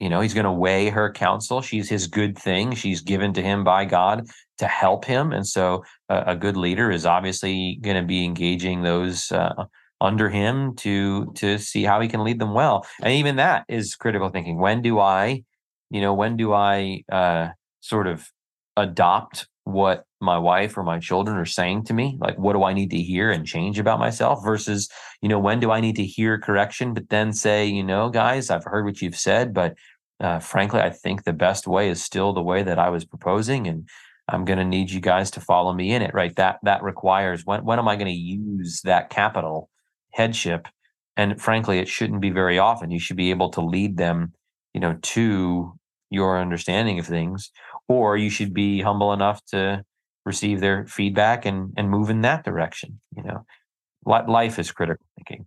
[0.00, 1.62] you know he's going to weigh her counsel.
[1.62, 2.74] She's his good thing.
[2.74, 4.26] She's given to him by god
[4.58, 5.32] to help him.
[5.32, 9.64] And so a, a good leader is obviously going to be engaging those uh,
[10.00, 12.84] under him to to see how he can lead them well.
[13.00, 14.58] And even that is critical thinking.
[14.58, 15.44] When do i
[15.90, 18.28] you know when do i uh, sort of
[18.76, 22.72] adopt what my wife or my children are saying to me like what do i
[22.72, 24.90] need to hear and change about myself versus
[25.22, 28.50] you know when do i need to hear correction but then say you know guys
[28.50, 29.74] i've heard what you've said but
[30.20, 33.66] uh, frankly i think the best way is still the way that i was proposing
[33.66, 33.88] and
[34.28, 36.36] i'm going to need you guys to follow me in it right?
[36.36, 39.70] That that requires when when am i going to use that capital
[40.12, 40.68] headship?
[41.16, 42.90] And frankly it shouldn't be very often.
[42.90, 44.34] You should be able to lead them
[44.74, 45.78] you know to
[46.10, 47.50] your understanding of things
[47.88, 49.84] or you should be humble enough to
[50.24, 53.44] receive their feedback and and move in that direction you know?
[54.06, 55.46] Life is critical thinking.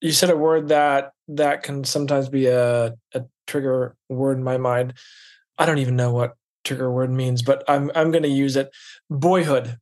[0.00, 4.58] You said a word that that can sometimes be a, a trigger word in my
[4.58, 4.94] mind.
[5.58, 8.70] I don't even know what trigger word means but i'm i'm going to use it.
[9.08, 9.78] Boyhood.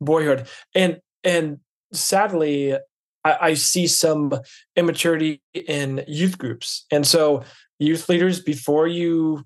[0.00, 0.48] Boyhood.
[0.74, 1.60] And and
[1.92, 2.76] sadly
[3.24, 4.32] I, I see some
[4.76, 6.84] immaturity in youth groups.
[6.90, 7.42] And so
[7.78, 9.44] youth leaders before you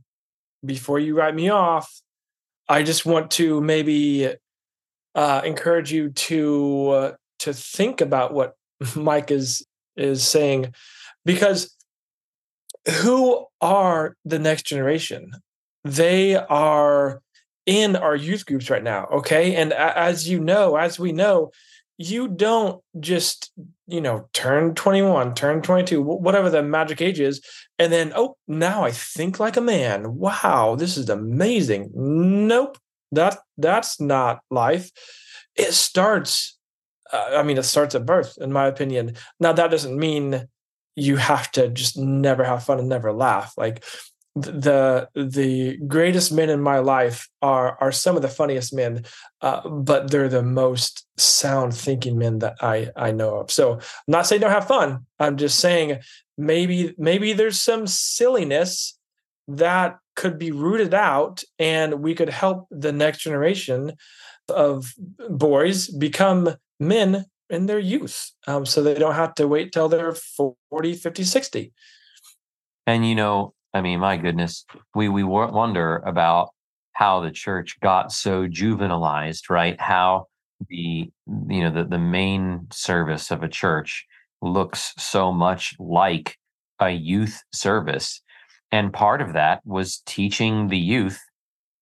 [0.65, 1.91] before you write me off,
[2.69, 4.35] I just want to maybe
[5.15, 8.55] uh, encourage you to uh, to think about what
[8.97, 9.67] Mike is
[9.97, 10.75] is saying,
[11.25, 11.75] because
[13.03, 15.33] who are the next generation?
[15.85, 17.21] They are
[17.67, 19.07] in our youth groups right now.
[19.13, 21.51] Okay, and as you know, as we know,
[21.99, 23.51] you don't just
[23.89, 27.45] you know turn 21 turn 22 whatever the magic age is
[27.79, 30.17] and then oh now i think like a man.
[30.17, 31.91] Wow this is amazing.
[31.95, 32.79] Nope
[33.13, 34.91] that that's not life.
[35.57, 36.57] It starts
[37.13, 39.17] uh, i mean it starts at birth in my opinion.
[39.41, 40.47] Now that doesn't mean
[40.95, 43.55] you have to just never have fun and never laugh.
[43.57, 43.85] Like
[44.43, 49.05] the the greatest men in my life are are some of the funniest men,
[49.41, 53.51] uh, but they're the most sound thinking men that I I know of.
[53.51, 55.07] So I'm not saying don't have fun.
[55.19, 55.99] I'm just saying
[56.37, 58.99] maybe maybe there's some silliness
[59.49, 63.93] that could be rooted out, and we could help the next generation
[64.49, 64.93] of
[65.29, 70.15] boys become men in their youth, um, so they don't have to wait till they're
[70.15, 71.73] 40, 50, 60.
[72.87, 76.51] And you know, I mean, my goodness, we we wonder about
[76.95, 79.81] how the church got so juvenilized, right?
[79.81, 80.27] How
[80.69, 81.11] the
[81.49, 84.07] you know the the main service of a church
[84.43, 86.37] looks so much like
[86.81, 88.23] a youth service,
[88.73, 91.21] and part of that was teaching the youth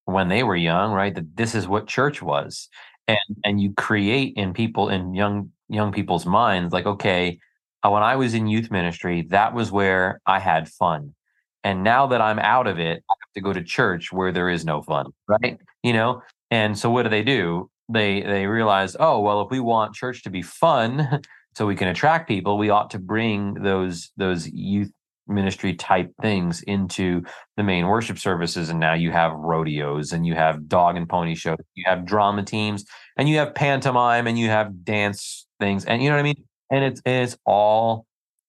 [0.05, 1.15] when they were young, right?
[1.15, 2.69] That this is what church was,
[3.07, 7.39] and and you create in people in young young people's minds like, okay,
[7.85, 11.13] uh, when I was in youth ministry, that was where I had fun
[11.67, 14.49] and now that I'm out of it, I have to go to church where there
[14.49, 15.59] is no fun, right?
[15.83, 17.69] You know, and so what do they do?
[17.89, 21.21] They they realize, oh well, if we want church to be fun,
[21.57, 24.91] so we can attract people, we ought to bring those those youth
[25.27, 27.21] ministry type things into
[27.57, 31.35] the main worship services and now you have rodeos and you have dog and pony
[31.35, 32.85] shows you have drama teams
[33.17, 36.45] and you have pantomime and you have dance things and you know what i mean
[36.71, 38.05] and it's it's all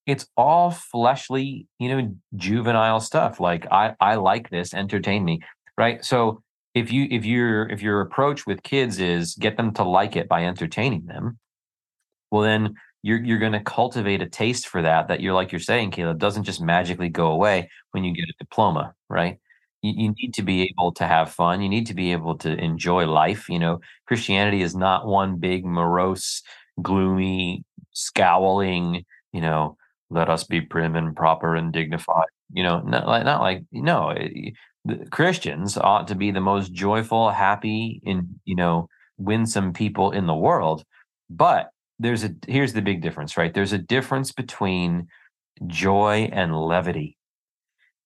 [0.09, 3.41] it's all fleshly, you know, juvenile stuff.
[3.41, 5.41] Like I I like this, entertain me,
[5.77, 6.05] right?
[6.05, 6.43] So
[6.75, 10.29] if you if your if your approach with kids is get them to like it
[10.29, 11.39] by entertaining them,
[12.31, 15.61] well then you're you're going to cultivate a taste for that that you're like you're
[15.61, 19.39] saying Caleb doesn't just magically go away when you get a diploma, right?
[19.83, 21.61] You, you need to be able to have fun.
[21.61, 23.49] You need to be able to enjoy life.
[23.49, 26.43] You know, Christianity is not one big morose,
[26.83, 29.77] gloomy, scowling, you know,
[30.11, 32.29] let us be prim and proper and dignified.
[32.53, 34.11] You know, not like not like no.
[34.11, 34.51] Eh,
[35.11, 38.89] Christians ought to be the most joyful, happy, in you know,
[39.19, 40.85] winsome people in the world.
[41.29, 43.53] But there's a here's the big difference, right?
[43.53, 45.09] There's a difference between
[45.67, 47.19] joy and levity.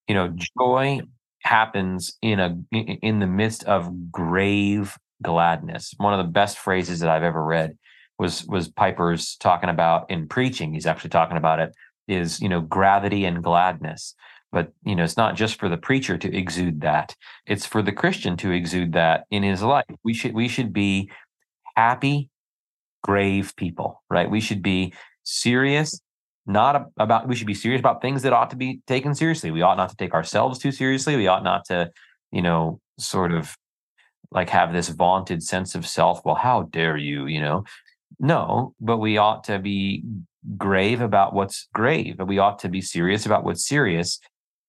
[0.09, 1.01] You know, joy
[1.43, 5.95] happens in a in the midst of grave gladness.
[5.99, 7.77] One of the best phrases that I've ever read
[8.19, 10.75] was was Piper's talking about in preaching.
[10.75, 11.73] He's actually talking about it
[12.09, 14.15] is you know gravity and gladness
[14.51, 17.15] but you know it's not just for the preacher to exude that
[17.47, 21.11] it's for the christian to exude that in his life we should we should be
[21.77, 22.29] happy
[23.03, 24.31] grave people, right?
[24.31, 24.95] We should be
[25.25, 26.01] serious,
[26.47, 29.51] not about, we should be serious about things that ought to be taken seriously.
[29.51, 31.17] We ought not to take ourselves too seriously.
[31.17, 31.91] We ought not to,
[32.31, 33.57] you know, sort of
[34.31, 36.25] like have this vaunted sense of self.
[36.25, 37.65] Well, how dare you, you know?
[38.19, 40.05] No, but we ought to be
[40.57, 42.17] grave about what's grave.
[42.25, 44.19] We ought to be serious about what's serious.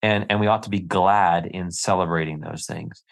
[0.02, 3.02] And, and we ought to be glad in celebrating those things.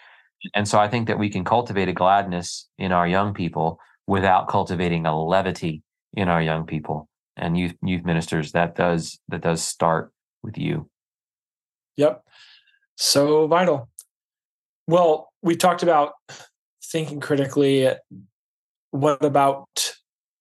[0.54, 4.48] And so I think that we can cultivate a gladness in our young people without
[4.48, 5.82] cultivating a levity
[6.14, 8.52] in our young people and youth youth ministers.
[8.52, 10.90] That does that does start with you.
[11.96, 12.24] Yep.
[12.96, 13.88] So vital.
[14.86, 16.14] Well, we talked about
[16.84, 17.88] thinking critically.
[18.90, 19.94] What about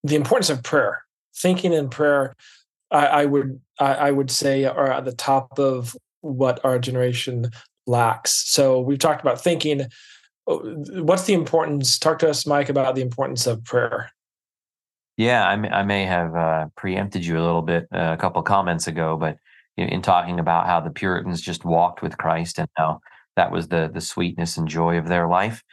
[0.04, 1.04] the importance of prayer?
[1.36, 2.36] Thinking and prayer,
[2.92, 7.52] I, I would I, I would say are at the top of what our generation
[7.88, 8.32] lacks.
[8.32, 9.82] So we've talked about thinking.
[10.48, 10.58] Uh,
[11.04, 12.00] what's the importance?
[12.00, 14.12] Talk to us, Mike, about the importance of prayer.
[15.18, 18.42] Yeah, I may, I may have uh, preempted you a little bit uh, a couple
[18.42, 19.38] comments ago, but
[19.78, 23.02] in, in, talking about how the Puritans just walked with Christ and how
[23.36, 25.64] that was the the sweetness and joy of their life.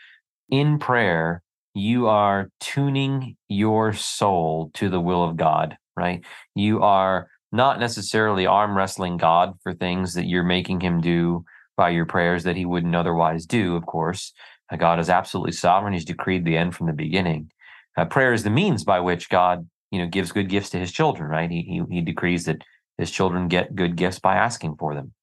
[0.50, 1.42] In prayer,
[1.78, 6.24] you are tuning your soul to the will of God, right?
[6.54, 11.44] You are not necessarily arm wrestling God for things that you're making him do
[11.76, 14.32] by your prayers that he wouldn't otherwise do, of course.
[14.70, 15.94] Uh, God is absolutely sovereign.
[15.94, 17.50] He's decreed the end from the beginning.
[17.96, 20.92] Uh, prayer is the means by which God, you know, gives good gifts to his
[20.92, 21.50] children, right?
[21.50, 22.62] He, he, he decrees that
[22.98, 25.14] his children get good gifts by asking for them.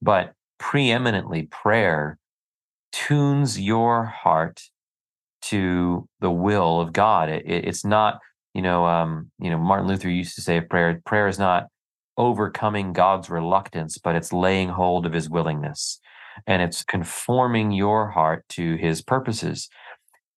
[0.00, 2.18] But preeminently, prayer
[2.92, 4.62] tunes your heart
[5.42, 7.28] to the will of God.
[7.28, 8.18] It, it, it's not,
[8.54, 11.66] you know, um, you know, Martin Luther used to say prayer, prayer is not
[12.16, 16.00] overcoming God's reluctance, but it's laying hold of his willingness
[16.46, 19.68] and it's conforming your heart to his purposes.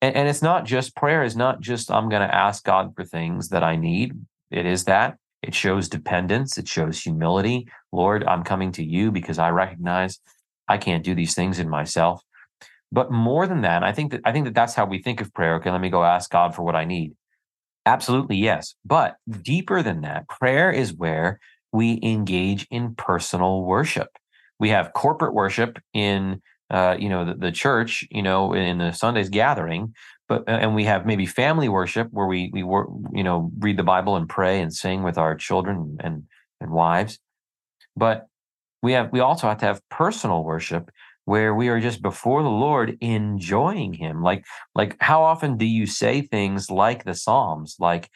[0.02, 3.04] And, and it's not just prayer, is not just I'm going to ask God for
[3.04, 4.14] things that I need.
[4.52, 5.18] It is that.
[5.42, 7.68] It shows dependence, it shows humility.
[7.92, 10.20] Lord, I'm coming to you because I recognize
[10.68, 12.24] I can't do these things in myself.
[12.92, 15.34] But more than that, I think that I think that that's how we think of
[15.34, 15.56] prayer.
[15.56, 17.14] Okay, let me go ask God for what I need.
[17.86, 18.76] Absolutely, yes.
[18.86, 21.40] But deeper than that, prayer is where
[21.72, 24.10] we engage in personal worship.
[24.60, 28.92] We have corporate worship in uh, you know the, the, church, you know, in the
[28.92, 29.94] Sunday's gathering,
[30.28, 33.84] but and we have maybe family worship where we we work, you know read the
[33.84, 36.24] Bible and pray and sing with our children and
[36.60, 37.20] and wives.
[37.96, 38.28] But
[38.82, 40.90] we have we also have to have personal worship
[41.26, 44.22] where we are just before the Lord enjoying him.
[44.22, 48.10] Like like how often do you say things like the Psalms like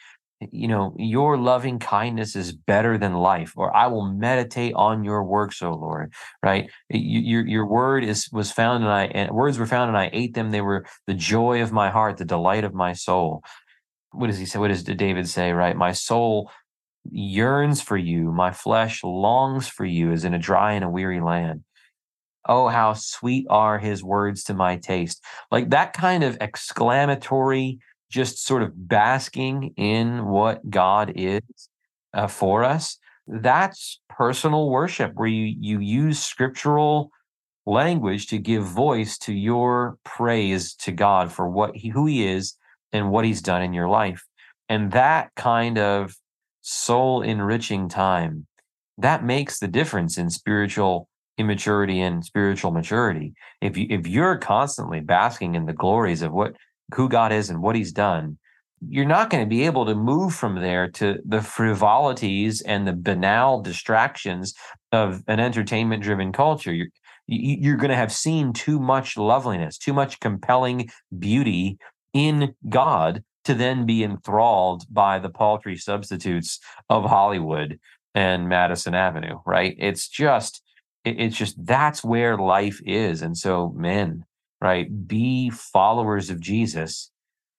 [0.50, 5.22] you know, your loving kindness is better than life, or I will meditate on your
[5.22, 6.14] works, O Lord.
[6.42, 6.70] Right?
[6.88, 10.34] Your your word is was found, and I and words were found, and I ate
[10.34, 10.50] them.
[10.50, 13.42] They were the joy of my heart, the delight of my soul.
[14.12, 14.58] What does he say?
[14.58, 15.52] What does David say?
[15.52, 15.76] Right?
[15.76, 16.50] My soul
[17.10, 18.32] yearns for you.
[18.32, 21.64] My flesh longs for you, as in a dry and a weary land.
[22.48, 25.22] Oh, how sweet are his words to my taste.
[25.50, 27.78] Like that kind of exclamatory
[28.10, 31.42] just sort of basking in what God is
[32.12, 37.10] uh, for us, that's personal worship where you you use scriptural
[37.66, 42.54] language to give voice to your praise to God for what he, who he is
[42.92, 44.24] and what he's done in your life.
[44.68, 46.16] And that kind of
[46.62, 48.46] soul enriching time
[48.98, 51.08] that makes the difference in spiritual
[51.40, 53.34] immaturity and spiritual maturity.
[53.60, 56.54] If you if you're constantly basking in the glories of what
[56.94, 58.38] who God is and what he's done,
[58.88, 62.92] you're not going to be able to move from there to the frivolities and the
[62.92, 64.54] banal distractions
[64.92, 66.72] of an entertainment driven culture.
[66.72, 66.88] You're,
[67.26, 71.78] you're going to have seen too much loveliness, too much compelling beauty
[72.12, 77.78] in God to then be enthralled by the paltry substitutes of Hollywood
[78.14, 79.76] and Madison Avenue, right?
[79.78, 80.62] It's just,
[81.04, 83.22] it's just that's where life is.
[83.22, 84.24] And so, men,
[84.60, 85.06] right?
[85.06, 87.10] Be followers of Jesus,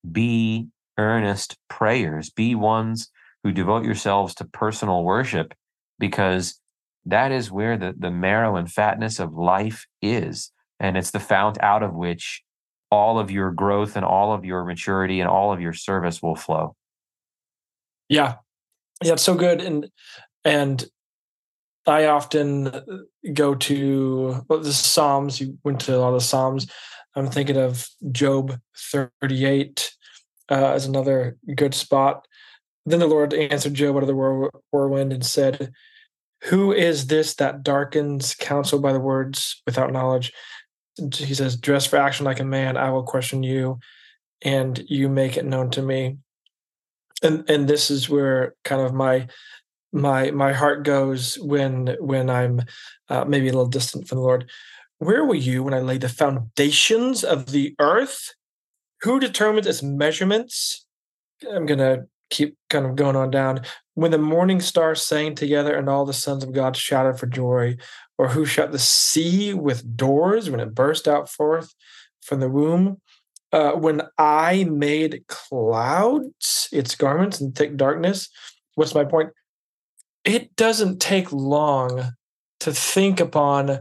[0.09, 0.67] be
[0.97, 3.09] earnest prayers, be ones
[3.43, 5.53] who devote yourselves to personal worship,
[5.97, 6.59] because
[7.05, 10.51] that is where the, the marrow and fatness of life is.
[10.79, 12.43] And it's the fount out of which
[12.91, 16.35] all of your growth and all of your maturity and all of your service will
[16.35, 16.75] flow.
[18.09, 18.35] Yeah.
[19.03, 19.61] Yeah, it's so good.
[19.61, 19.87] And
[20.43, 20.85] and
[21.85, 22.81] I often uh,
[23.33, 25.41] go to well, the Psalms.
[25.41, 26.67] You went to a lot of the Psalms.
[27.15, 29.91] I'm thinking of Job 38
[30.49, 32.27] uh, as another good spot.
[32.85, 35.71] Then the Lord answered Job out of the whirlwind and said,
[36.43, 40.31] Who is this that darkens counsel by the words without knowledge?
[41.13, 43.79] He says, Dress for action like a man, I will question you,
[44.41, 46.17] and you make it known to me.
[47.23, 49.27] and and this is where kind of my
[49.91, 52.61] my my heart goes when when I'm
[53.09, 54.49] uh, maybe a little distant from the Lord.
[54.99, 58.33] Where were you when I laid the foundations of the earth?
[59.01, 60.85] Who determines its measurements?
[61.49, 63.61] I'm gonna keep kind of going on down.
[63.95, 67.77] When the morning stars sang together and all the sons of God shouted for joy,
[68.17, 71.73] or who shut the sea with doors when it burst out forth
[72.21, 73.01] from the womb?
[73.51, 78.29] Uh, when I made clouds its garments in thick darkness.
[78.75, 79.31] What's my point?
[80.23, 82.13] It doesn't take long
[82.59, 83.79] to think upon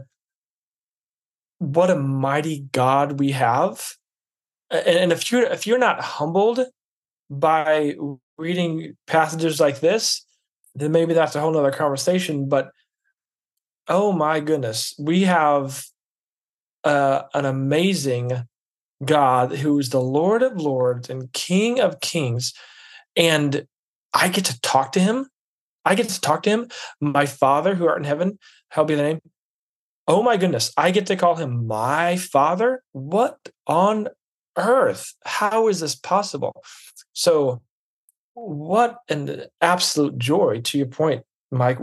[1.59, 3.93] what a mighty God we have.
[4.71, 6.61] And, if you're if you're not humbled
[7.29, 7.95] by
[8.37, 10.25] reading passages like this,
[10.73, 12.47] then maybe that's a whole nother conversation.
[12.47, 12.71] But
[13.87, 15.83] oh my goodness, we have
[16.83, 18.31] uh, an amazing
[19.03, 22.53] God who is the Lord of Lords and King of Kings.
[23.15, 23.67] And
[24.13, 25.27] I get to talk to him
[25.85, 26.67] I get to talk to him.
[26.99, 29.21] My Father who art in heaven, how be the name?
[30.07, 32.83] Oh my goodness, I get to call him my Father?
[32.91, 34.09] What on
[34.57, 35.13] earth?
[35.25, 36.63] How is this possible?
[37.13, 37.61] So,
[38.33, 41.79] what an absolute joy to your point, Mike.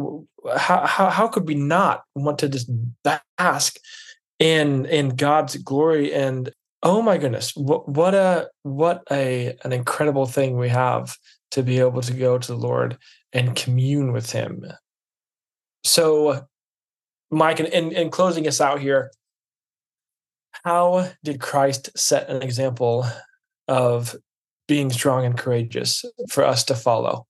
[0.57, 2.71] How, how, how could we not want to just
[3.05, 3.79] bask
[4.39, 6.51] in in God's glory and
[6.83, 11.17] oh my goodness, what, what a what a an incredible thing we have
[11.53, 12.97] to be able to go to the Lord
[13.33, 14.65] and commune with him.
[15.85, 16.47] So,
[17.31, 19.11] Mike, in, in closing us out here,
[20.65, 23.07] how did Christ set an example
[23.69, 24.17] of
[24.67, 27.27] being strong and courageous for us to follow?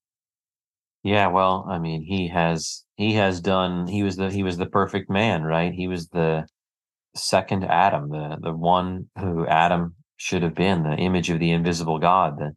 [1.03, 4.67] Yeah, well, I mean, he has he has done he was the he was the
[4.67, 5.73] perfect man, right?
[5.73, 6.47] He was the
[7.15, 11.99] second Adam, the the one who Adam should have been, the image of the invisible
[11.99, 12.53] God, the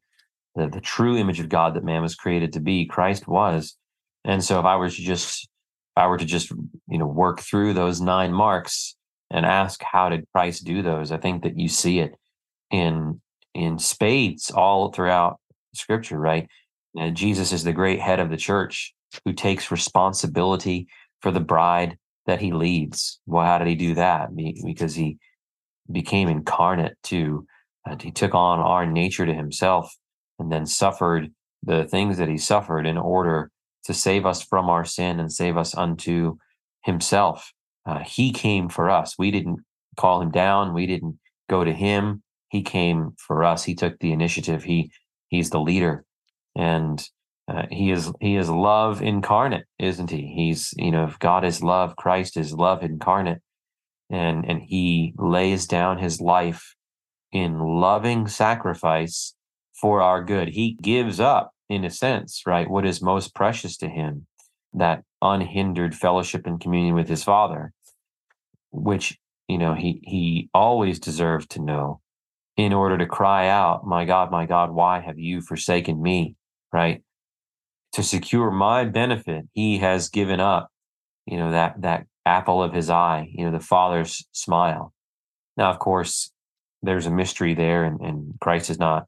[0.55, 3.77] the, the true image of God that man was created to be, Christ was.
[4.25, 6.51] And so if I were to just if I were to just
[6.87, 8.95] you know work through those nine marks
[9.29, 12.15] and ask how did Christ do those, I think that you see it
[12.69, 13.21] in
[13.53, 15.39] in spades all throughout
[15.73, 16.47] scripture, right?
[16.95, 18.93] And Jesus is the great head of the church
[19.25, 20.87] who takes responsibility
[21.21, 23.19] for the bride that he leads.
[23.25, 24.29] Well, how did he do that?
[24.65, 25.17] Because he
[25.91, 27.45] became incarnate to,
[27.89, 29.93] uh, he took on our nature to himself
[30.41, 31.31] and then suffered
[31.63, 33.51] the things that he suffered in order
[33.85, 36.37] to save us from our sin and save us unto
[36.83, 37.53] himself.
[37.85, 39.15] Uh, he came for us.
[39.17, 39.59] We didn't
[39.97, 40.73] call him down.
[40.73, 41.19] We didn't
[41.49, 42.23] go to him.
[42.49, 43.63] He came for us.
[43.63, 44.63] He took the initiative.
[44.63, 44.91] He
[45.29, 46.03] he's the leader,
[46.55, 47.01] and
[47.47, 50.33] uh, he is he is love incarnate, isn't he?
[50.35, 53.41] He's you know if God is love, Christ is love incarnate,
[54.09, 56.75] and and he lays down his life
[57.31, 59.33] in loving sacrifice
[59.81, 60.49] for our good.
[60.49, 64.27] He gives up, in a sense, right, what is most precious to him,
[64.73, 67.73] that unhindered fellowship and communion with his Father,
[68.71, 69.17] which,
[69.47, 71.99] you know, he he always deserved to know
[72.57, 76.35] in order to cry out, My God, my God, why have you forsaken me?
[76.71, 77.03] Right?
[77.93, 80.69] To secure my benefit, he has given up,
[81.25, 84.93] you know, that that apple of his eye, you know, the Father's smile.
[85.57, 86.31] Now, of course,
[86.81, 89.05] there's a mystery there, and, and Christ is not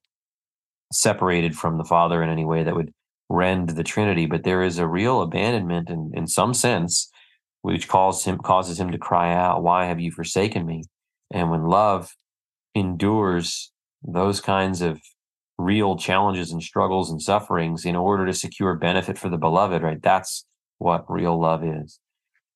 [0.93, 2.93] separated from the Father in any way that would
[3.29, 7.09] rend the Trinity, but there is a real abandonment in, in some sense,
[7.61, 10.83] which calls him causes him to cry out, Why have you forsaken me?
[11.31, 12.11] And when love
[12.75, 13.71] endures
[14.03, 15.01] those kinds of
[15.57, 20.01] real challenges and struggles and sufferings in order to secure benefit for the beloved, right?
[20.01, 20.45] That's
[20.77, 21.99] what real love is.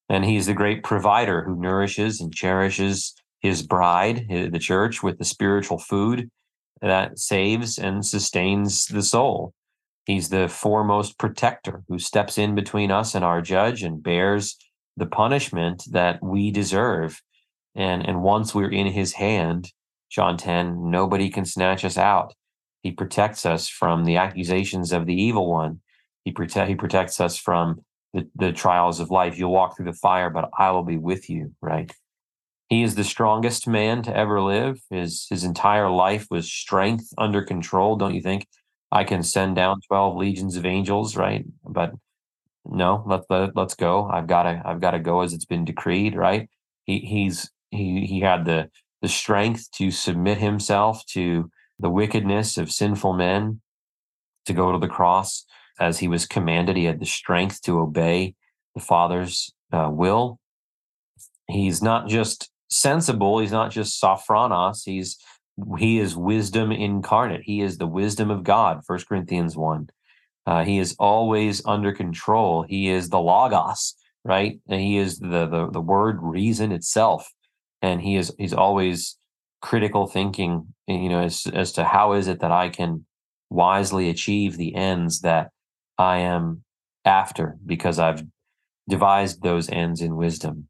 [0.09, 5.25] And he's the great provider who nourishes and cherishes his bride, the church, with the
[5.25, 6.29] spiritual food
[6.81, 9.53] that saves and sustains the soul.
[10.05, 14.57] He's the foremost protector who steps in between us and our judge and bears
[14.95, 17.21] the punishment that we deserve.
[17.75, 19.71] And, and once we're in his hand,
[20.09, 22.33] John 10, nobody can snatch us out.
[22.81, 25.81] He protects us from the accusations of the evil one.
[26.23, 27.81] He, prote- he protects us from
[28.13, 29.37] the, the trials of life.
[29.37, 31.91] You'll walk through the fire, but I will be with you, right?
[32.69, 34.81] He is the strongest man to ever live.
[34.89, 37.95] His his entire life was strength under control.
[37.95, 38.47] Don't you think?
[38.91, 41.45] I can send down twelve legions of angels, right?
[41.63, 41.93] But
[42.65, 44.07] no, let, let let's go.
[44.07, 46.49] I've got to I've got to go as it's been decreed, right?
[46.83, 48.69] He he's he he had the
[49.01, 51.49] the strength to submit himself to
[51.79, 53.61] the wickedness of sinful men,
[54.45, 55.45] to go to the cross
[55.79, 56.75] as he was commanded.
[56.75, 58.35] He had the strength to obey
[58.75, 60.39] the Father's uh, will.
[61.47, 63.39] He's not just sensible.
[63.39, 64.81] He's not just sophronos.
[64.85, 65.17] He's
[65.77, 67.41] he is wisdom incarnate.
[67.43, 68.81] He is the wisdom of God.
[68.85, 69.89] First Corinthians one.
[70.45, 72.63] Uh, he is always under control.
[72.63, 74.59] He is the logos, right?
[74.69, 77.31] And he is the the the word reason itself,
[77.81, 79.17] and he is he's always
[79.61, 80.73] critical thinking.
[80.87, 83.05] You know, as as to how is it that I can
[83.49, 85.49] wisely achieve the ends that
[85.97, 86.63] I am
[87.03, 88.23] after because I've
[88.89, 90.67] devised those ends in wisdom.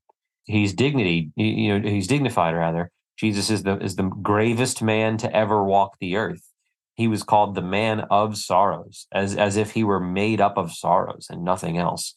[0.47, 2.89] He's dignity, you know, he's dignified rather.
[3.17, 6.51] Jesus is the is the gravest man to ever walk the earth.
[6.95, 10.71] He was called the man of sorrows, as as if he were made up of
[10.71, 12.15] sorrows and nothing else.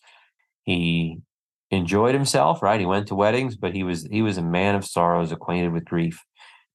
[0.62, 1.18] He
[1.70, 2.80] enjoyed himself, right?
[2.80, 5.84] He went to weddings, but he was he was a man of sorrows, acquainted with
[5.84, 6.22] grief,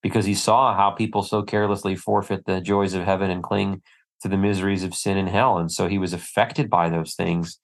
[0.04, 3.82] because he saw how people so carelessly forfeit the joys of heaven and cling
[4.22, 5.58] to the miseries of sin and hell.
[5.58, 7.60] And so he was affected by those things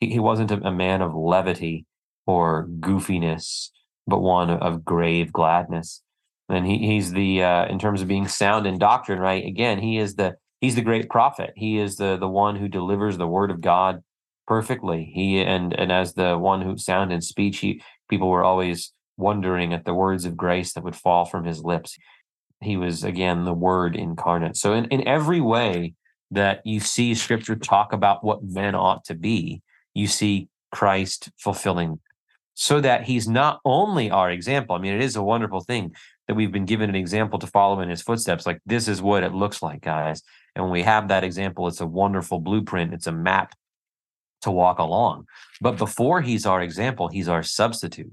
[0.00, 1.86] he, he wasn't a, a man of levity
[2.28, 3.70] or goofiness,
[4.06, 6.02] but one of grave gladness.
[6.50, 9.44] And he, he's the uh, in terms of being sound in doctrine, right?
[9.44, 11.52] Again, he is the he's the great prophet.
[11.56, 14.02] He is the the one who delivers the word of God
[14.46, 15.10] perfectly.
[15.12, 19.72] He and and as the one who sound in speech, he people were always wondering
[19.72, 21.96] at the words of grace that would fall from his lips.
[22.62, 24.56] He was again the word incarnate.
[24.56, 25.94] So in, in every way
[26.30, 29.62] that you see scripture talk about what men ought to be,
[29.94, 32.00] you see Christ fulfilling
[32.60, 34.74] so that he's not only our example.
[34.74, 35.94] I mean, it is a wonderful thing
[36.26, 38.46] that we've been given an example to follow in his footsteps.
[38.46, 40.24] Like, this is what it looks like, guys.
[40.56, 43.54] And when we have that example, it's a wonderful blueprint, it's a map
[44.42, 45.26] to walk along.
[45.60, 48.12] But before he's our example, he's our substitute.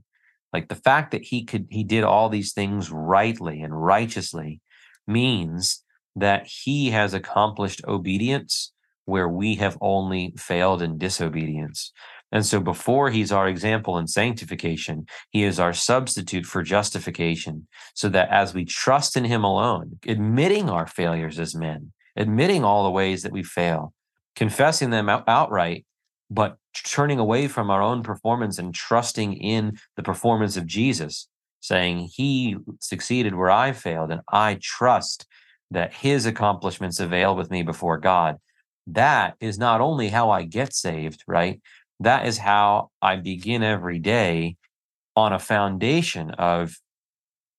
[0.54, 4.62] Like the fact that he could, he did all these things rightly and righteously
[5.08, 5.84] means
[6.16, 8.74] that he has accomplished obedience
[9.06, 11.92] where we have only failed in disobedience.
[12.32, 18.10] And so before he's our example in sanctification, he is our substitute for justification, so
[18.10, 22.92] that as we trust in him alone, admitting our failures as men, admitting all the
[22.92, 23.94] ways that we fail,
[24.36, 25.86] confessing them out- outright,
[26.30, 31.30] but turning away from our own performance and trusting in the performance of Jesus,
[31.62, 35.26] saying, He succeeded where I failed, and I trust
[35.72, 38.38] that his accomplishments avail with me before God.
[38.88, 41.62] That is not only how I get saved, right?
[42.00, 44.58] That is how I begin every day
[45.16, 46.76] on a foundation of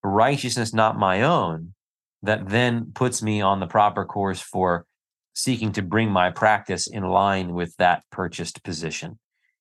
[0.03, 1.73] righteousness not my own
[2.21, 4.85] that then puts me on the proper course for
[5.33, 9.19] seeking to bring my practice in line with that purchased position.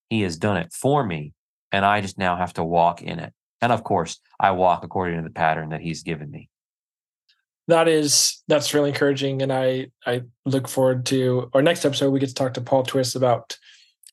[0.09, 1.33] He has done it for me,
[1.73, 3.33] and I just now have to walk in it.
[3.61, 6.49] And of course, I walk according to the pattern that he's given me
[7.69, 12.21] that is that's really encouraging and i i look forward to our next episode we
[12.21, 13.57] get to talk to paul twist about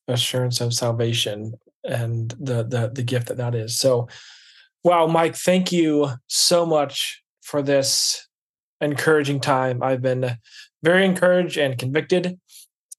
[0.07, 3.77] assurance of salvation and the the, the gift that that is.
[3.77, 4.07] So
[4.83, 8.27] wow mike thank you so much for this
[8.81, 9.81] encouraging time.
[9.81, 10.37] I've been
[10.81, 12.39] very encouraged and convicted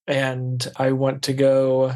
[0.06, 1.94] and i want to go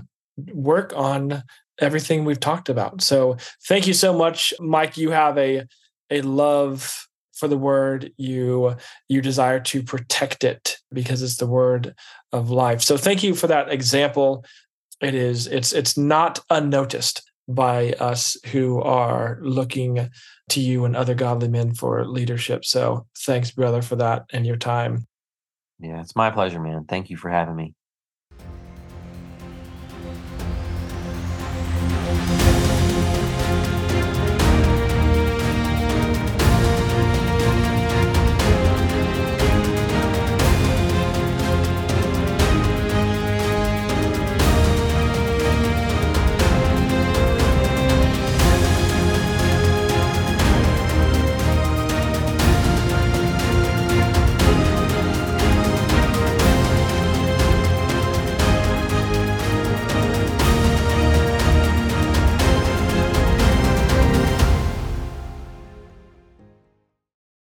[0.54, 1.42] work on
[1.80, 3.02] everything we've talked about.
[3.02, 3.36] So
[3.66, 4.52] thank you so much.
[4.60, 5.64] Mike you have a
[6.10, 8.12] a love for the word.
[8.16, 8.76] You
[9.08, 11.94] you desire to protect it because it's the word
[12.32, 12.82] of life.
[12.82, 14.44] So thank you for that example
[15.00, 20.10] it is it's it's not unnoticed by us who are looking
[20.50, 22.64] to you and other godly men for leadership.
[22.64, 25.06] So thanks brother for that and your time.
[25.80, 26.84] Yeah it's my pleasure man.
[26.84, 27.74] Thank you for having me